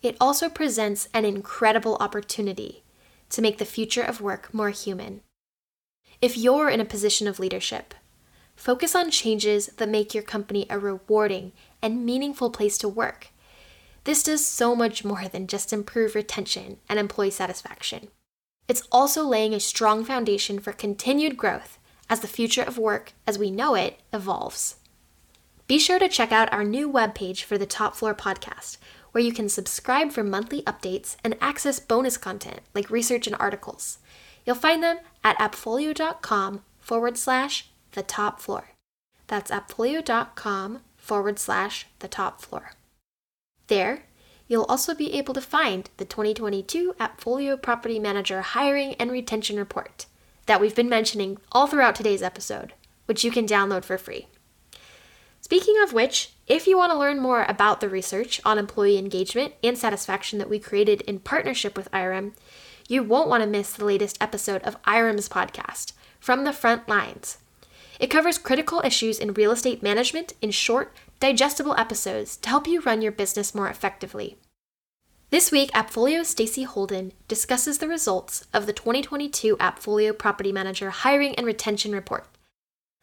it 0.02 0.16
also 0.20 0.48
presents 0.48 1.08
an 1.12 1.24
incredible 1.24 1.96
opportunity 2.00 2.82
to 3.30 3.42
make 3.42 3.58
the 3.58 3.64
future 3.64 4.02
of 4.02 4.20
work 4.20 4.54
more 4.54 4.70
human. 4.70 5.20
If 6.22 6.36
you're 6.36 6.70
in 6.70 6.80
a 6.80 6.86
position 6.86 7.28
of 7.28 7.38
leadership, 7.38 7.94
focus 8.56 8.94
on 8.94 9.10
changes 9.10 9.66
that 9.76 9.88
make 9.88 10.14
your 10.14 10.22
company 10.22 10.66
a 10.70 10.78
rewarding 10.78 11.52
and 11.82 12.06
meaningful 12.06 12.50
place 12.50 12.78
to 12.78 12.88
work. 12.88 13.28
This 14.04 14.22
does 14.22 14.46
so 14.46 14.74
much 14.74 15.04
more 15.04 15.28
than 15.28 15.46
just 15.46 15.72
improve 15.72 16.14
retention 16.14 16.78
and 16.88 16.98
employee 16.98 17.30
satisfaction. 17.30 18.08
It's 18.66 18.82
also 18.90 19.24
laying 19.24 19.52
a 19.52 19.60
strong 19.60 20.04
foundation 20.04 20.58
for 20.58 20.72
continued 20.72 21.36
growth 21.36 21.77
as 22.10 22.20
the 22.20 22.28
future 22.28 22.62
of 22.62 22.78
work 22.78 23.12
as 23.26 23.38
we 23.38 23.50
know 23.50 23.74
it 23.74 24.00
evolves. 24.12 24.76
Be 25.66 25.78
sure 25.78 25.98
to 25.98 26.08
check 26.08 26.32
out 26.32 26.52
our 26.52 26.64
new 26.64 26.90
webpage 26.90 27.42
for 27.42 27.58
the 27.58 27.66
Top 27.66 27.94
Floor 27.94 28.14
podcast, 28.14 28.78
where 29.12 29.22
you 29.22 29.32
can 29.32 29.48
subscribe 29.48 30.12
for 30.12 30.24
monthly 30.24 30.62
updates 30.62 31.16
and 31.22 31.36
access 31.40 31.78
bonus 31.78 32.16
content 32.16 32.60
like 32.74 32.88
research 32.88 33.26
and 33.26 33.36
articles. 33.38 33.98
You'll 34.46 34.56
find 34.56 34.82
them 34.82 34.98
at 35.22 35.36
appfolio.com 35.38 36.62
forward 36.78 37.18
slash 37.18 37.68
the 37.92 38.02
top 38.02 38.40
floor. 38.40 38.70
That's 39.26 39.50
appfolio.com 39.50 40.80
forward 40.96 41.38
slash 41.38 41.86
the 41.98 42.08
top 42.08 42.40
floor. 42.40 42.72
There, 43.66 44.04
you'll 44.46 44.64
also 44.64 44.94
be 44.94 45.12
able 45.12 45.34
to 45.34 45.42
find 45.42 45.90
the 45.98 46.06
2022 46.06 46.94
Appfolio 46.98 47.60
Property 47.60 47.98
Manager 47.98 48.40
Hiring 48.40 48.94
and 48.94 49.10
Retention 49.10 49.58
Report 49.58 50.06
that 50.48 50.60
we've 50.60 50.74
been 50.74 50.88
mentioning 50.88 51.38
all 51.52 51.66
throughout 51.66 51.94
today's 51.94 52.22
episode, 52.22 52.72
which 53.04 53.22
you 53.22 53.30
can 53.30 53.46
download 53.46 53.84
for 53.84 53.96
free. 53.96 54.26
Speaking 55.40 55.76
of 55.82 55.92
which, 55.92 56.32
if 56.46 56.66
you 56.66 56.76
want 56.76 56.90
to 56.90 56.98
learn 56.98 57.20
more 57.20 57.44
about 57.48 57.80
the 57.80 57.88
research 57.88 58.40
on 58.44 58.58
employee 58.58 58.98
engagement 58.98 59.52
and 59.62 59.78
satisfaction 59.78 60.38
that 60.38 60.48
we 60.48 60.58
created 60.58 61.02
in 61.02 61.20
partnership 61.20 61.76
with 61.76 61.90
IREM, 61.92 62.34
you 62.88 63.02
won't 63.02 63.28
want 63.28 63.42
to 63.42 63.48
miss 63.48 63.72
the 63.72 63.84
latest 63.84 64.16
episode 64.20 64.62
of 64.62 64.82
IREM's 64.84 65.28
podcast, 65.28 65.92
From 66.18 66.44
the 66.44 66.52
Front 66.52 66.88
Lines. 66.88 67.38
It 68.00 68.08
covers 68.08 68.38
critical 68.38 68.80
issues 68.84 69.18
in 69.18 69.34
real 69.34 69.52
estate 69.52 69.82
management 69.82 70.32
in 70.40 70.50
short, 70.50 70.96
digestible 71.20 71.74
episodes 71.76 72.38
to 72.38 72.48
help 72.48 72.66
you 72.66 72.80
run 72.80 73.02
your 73.02 73.12
business 73.12 73.54
more 73.54 73.68
effectively. 73.68 74.38
This 75.30 75.52
week, 75.52 75.70
Appfolio's 75.72 76.28
Stacy 76.28 76.62
Holden 76.62 77.12
discusses 77.28 77.76
the 77.76 77.86
results 77.86 78.46
of 78.54 78.64
the 78.64 78.72
2022 78.72 79.58
Appfolio 79.58 80.16
Property 80.16 80.52
Manager 80.52 80.88
Hiring 80.88 81.34
and 81.34 81.46
Retention 81.46 81.92
Report. 81.92 82.26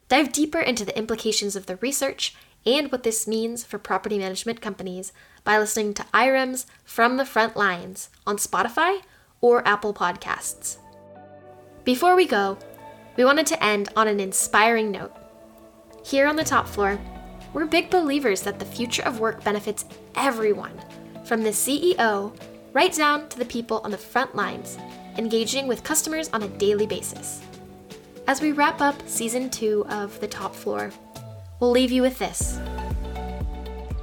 Dive 0.09 0.31
deeper 0.31 0.59
into 0.59 0.83
the 0.83 0.97
implications 0.97 1.55
of 1.55 1.67
the 1.67 1.75
research 1.75 2.35
and 2.65 2.91
what 2.91 3.03
this 3.03 3.27
means 3.27 3.63
for 3.63 3.77
property 3.77 4.17
management 4.17 4.59
companies 4.59 5.13
by 5.43 5.59
listening 5.59 5.93
to 5.93 6.05
IREM's 6.15 6.65
From 6.83 7.17
the 7.17 7.27
Front 7.27 7.55
Lines 7.55 8.09
on 8.25 8.37
Spotify 8.37 9.01
or 9.39 9.65
Apple 9.67 9.93
Podcasts. 9.93 10.77
Before 11.83 12.15
we 12.15 12.25
go, 12.25 12.57
we 13.17 13.23
wanted 13.23 13.45
to 13.45 13.63
end 13.63 13.89
on 13.95 14.07
an 14.07 14.19
inspiring 14.19 14.89
note. 14.89 15.15
Here 16.03 16.25
on 16.25 16.37
the 16.37 16.43
top 16.43 16.67
floor, 16.67 16.99
we're 17.53 17.67
big 17.67 17.91
believers 17.91 18.41
that 18.41 18.57
the 18.57 18.65
future 18.65 19.03
of 19.03 19.19
work 19.19 19.43
benefits 19.43 19.85
everyone, 20.15 20.81
from 21.25 21.43
the 21.43 21.49
CEO 21.49 22.37
right 22.73 22.93
down 22.93 23.27
to 23.29 23.39
the 23.39 23.45
people 23.45 23.81
on 23.83 23.91
the 23.91 23.97
front 23.97 24.35
lines, 24.35 24.77
engaging 25.17 25.67
with 25.67 25.83
customers 25.83 26.29
on 26.33 26.43
a 26.43 26.47
daily 26.47 26.85
basis. 26.85 27.41
As 28.27 28.41
we 28.41 28.51
wrap 28.51 28.81
up 28.81 28.95
season 29.07 29.49
two 29.49 29.85
of 29.89 30.19
The 30.19 30.27
Top 30.27 30.55
Floor, 30.55 30.91
we'll 31.59 31.71
leave 31.71 31.91
you 31.91 32.01
with 32.01 32.19
this. 32.19 32.59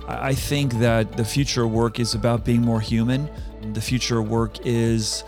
I 0.08 0.34
think 0.34 0.74
that 0.74 1.16
the 1.16 1.24
future 1.24 1.64
of 1.64 1.72
work 1.72 2.00
is 2.00 2.14
about 2.14 2.44
being 2.44 2.62
more 2.62 2.80
human. 2.80 3.30
The 3.72 3.80
future 3.80 4.18
of 4.18 4.28
work 4.28 4.64
is 4.66 5.24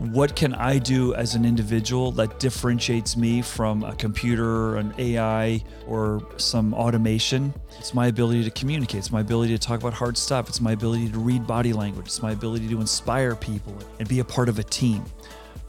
what 0.00 0.34
can 0.34 0.54
I 0.54 0.78
do 0.78 1.14
as 1.14 1.34
an 1.34 1.44
individual 1.44 2.10
that 2.12 2.38
differentiates 2.40 3.18
me 3.18 3.42
from 3.42 3.84
a 3.84 3.94
computer, 3.94 4.76
an 4.76 4.94
AI, 4.96 5.62
or 5.86 6.26
some 6.38 6.72
automation? 6.72 7.52
It's 7.78 7.92
my 7.92 8.06
ability 8.06 8.44
to 8.44 8.50
communicate. 8.50 9.00
It's 9.00 9.12
my 9.12 9.20
ability 9.20 9.52
to 9.52 9.58
talk 9.58 9.78
about 9.78 9.92
hard 9.92 10.16
stuff. 10.16 10.48
It's 10.48 10.60
my 10.60 10.72
ability 10.72 11.10
to 11.10 11.18
read 11.18 11.46
body 11.46 11.74
language. 11.74 12.06
It's 12.06 12.22
my 12.22 12.32
ability 12.32 12.66
to 12.68 12.80
inspire 12.80 13.36
people 13.36 13.76
and 13.98 14.08
be 14.08 14.20
a 14.20 14.24
part 14.24 14.48
of 14.48 14.58
a 14.58 14.62
team. 14.62 15.04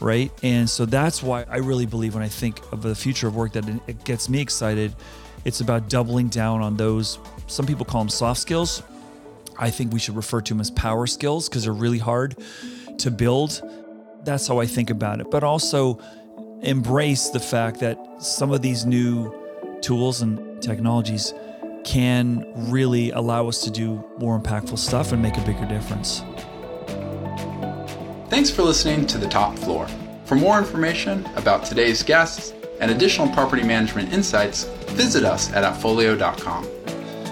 Right. 0.00 0.32
And 0.42 0.68
so 0.68 0.86
that's 0.86 1.22
why 1.22 1.44
I 1.50 1.58
really 1.58 1.84
believe 1.84 2.14
when 2.14 2.22
I 2.22 2.28
think 2.28 2.60
of 2.72 2.82
the 2.82 2.94
future 2.94 3.28
of 3.28 3.36
work 3.36 3.52
that 3.52 3.68
it 3.86 4.02
gets 4.04 4.30
me 4.30 4.40
excited. 4.40 4.94
It's 5.44 5.60
about 5.60 5.90
doubling 5.90 6.28
down 6.28 6.62
on 6.62 6.78
those, 6.78 7.18
some 7.48 7.66
people 7.66 7.84
call 7.84 8.00
them 8.00 8.08
soft 8.08 8.40
skills. 8.40 8.82
I 9.58 9.68
think 9.68 9.92
we 9.92 9.98
should 9.98 10.16
refer 10.16 10.40
to 10.40 10.54
them 10.54 10.60
as 10.60 10.70
power 10.70 11.06
skills 11.06 11.50
because 11.50 11.64
they're 11.64 11.72
really 11.74 11.98
hard 11.98 12.36
to 12.98 13.10
build 13.10 13.62
that's 14.24 14.46
how 14.46 14.60
I 14.60 14.66
think 14.66 14.90
about 14.90 15.20
it. 15.20 15.30
But 15.30 15.44
also 15.44 15.98
embrace 16.62 17.30
the 17.30 17.40
fact 17.40 17.80
that 17.80 17.98
some 18.18 18.52
of 18.52 18.62
these 18.62 18.86
new 18.86 19.34
tools 19.80 20.22
and 20.22 20.62
technologies 20.62 21.34
can 21.84 22.46
really 22.70 23.10
allow 23.10 23.48
us 23.48 23.62
to 23.64 23.70
do 23.70 24.04
more 24.18 24.38
impactful 24.38 24.78
stuff 24.78 25.12
and 25.12 25.20
make 25.20 25.36
a 25.36 25.40
bigger 25.40 25.66
difference. 25.66 26.22
Thanks 28.28 28.50
for 28.50 28.62
listening 28.62 29.06
to 29.08 29.18
The 29.18 29.28
Top 29.28 29.58
Floor. 29.58 29.86
For 30.24 30.36
more 30.36 30.58
information 30.58 31.28
about 31.36 31.64
today's 31.64 32.02
guests 32.02 32.54
and 32.80 32.90
additional 32.90 33.28
property 33.28 33.62
management 33.62 34.12
insights, 34.12 34.64
visit 34.90 35.24
us 35.24 35.52
at 35.52 35.64
appfolio.com. 35.64 36.66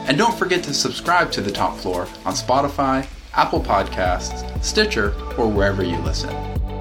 And 0.06 0.18
don't 0.18 0.36
forget 0.36 0.62
to 0.64 0.74
subscribe 0.74 1.30
to 1.32 1.40
The 1.40 1.52
Top 1.52 1.76
Floor 1.78 2.02
on 2.24 2.34
Spotify, 2.34 3.06
Apple 3.32 3.60
Podcasts, 3.60 4.44
Stitcher, 4.62 5.14
or 5.38 5.48
wherever 5.48 5.82
you 5.82 5.96
listen. 5.98 6.59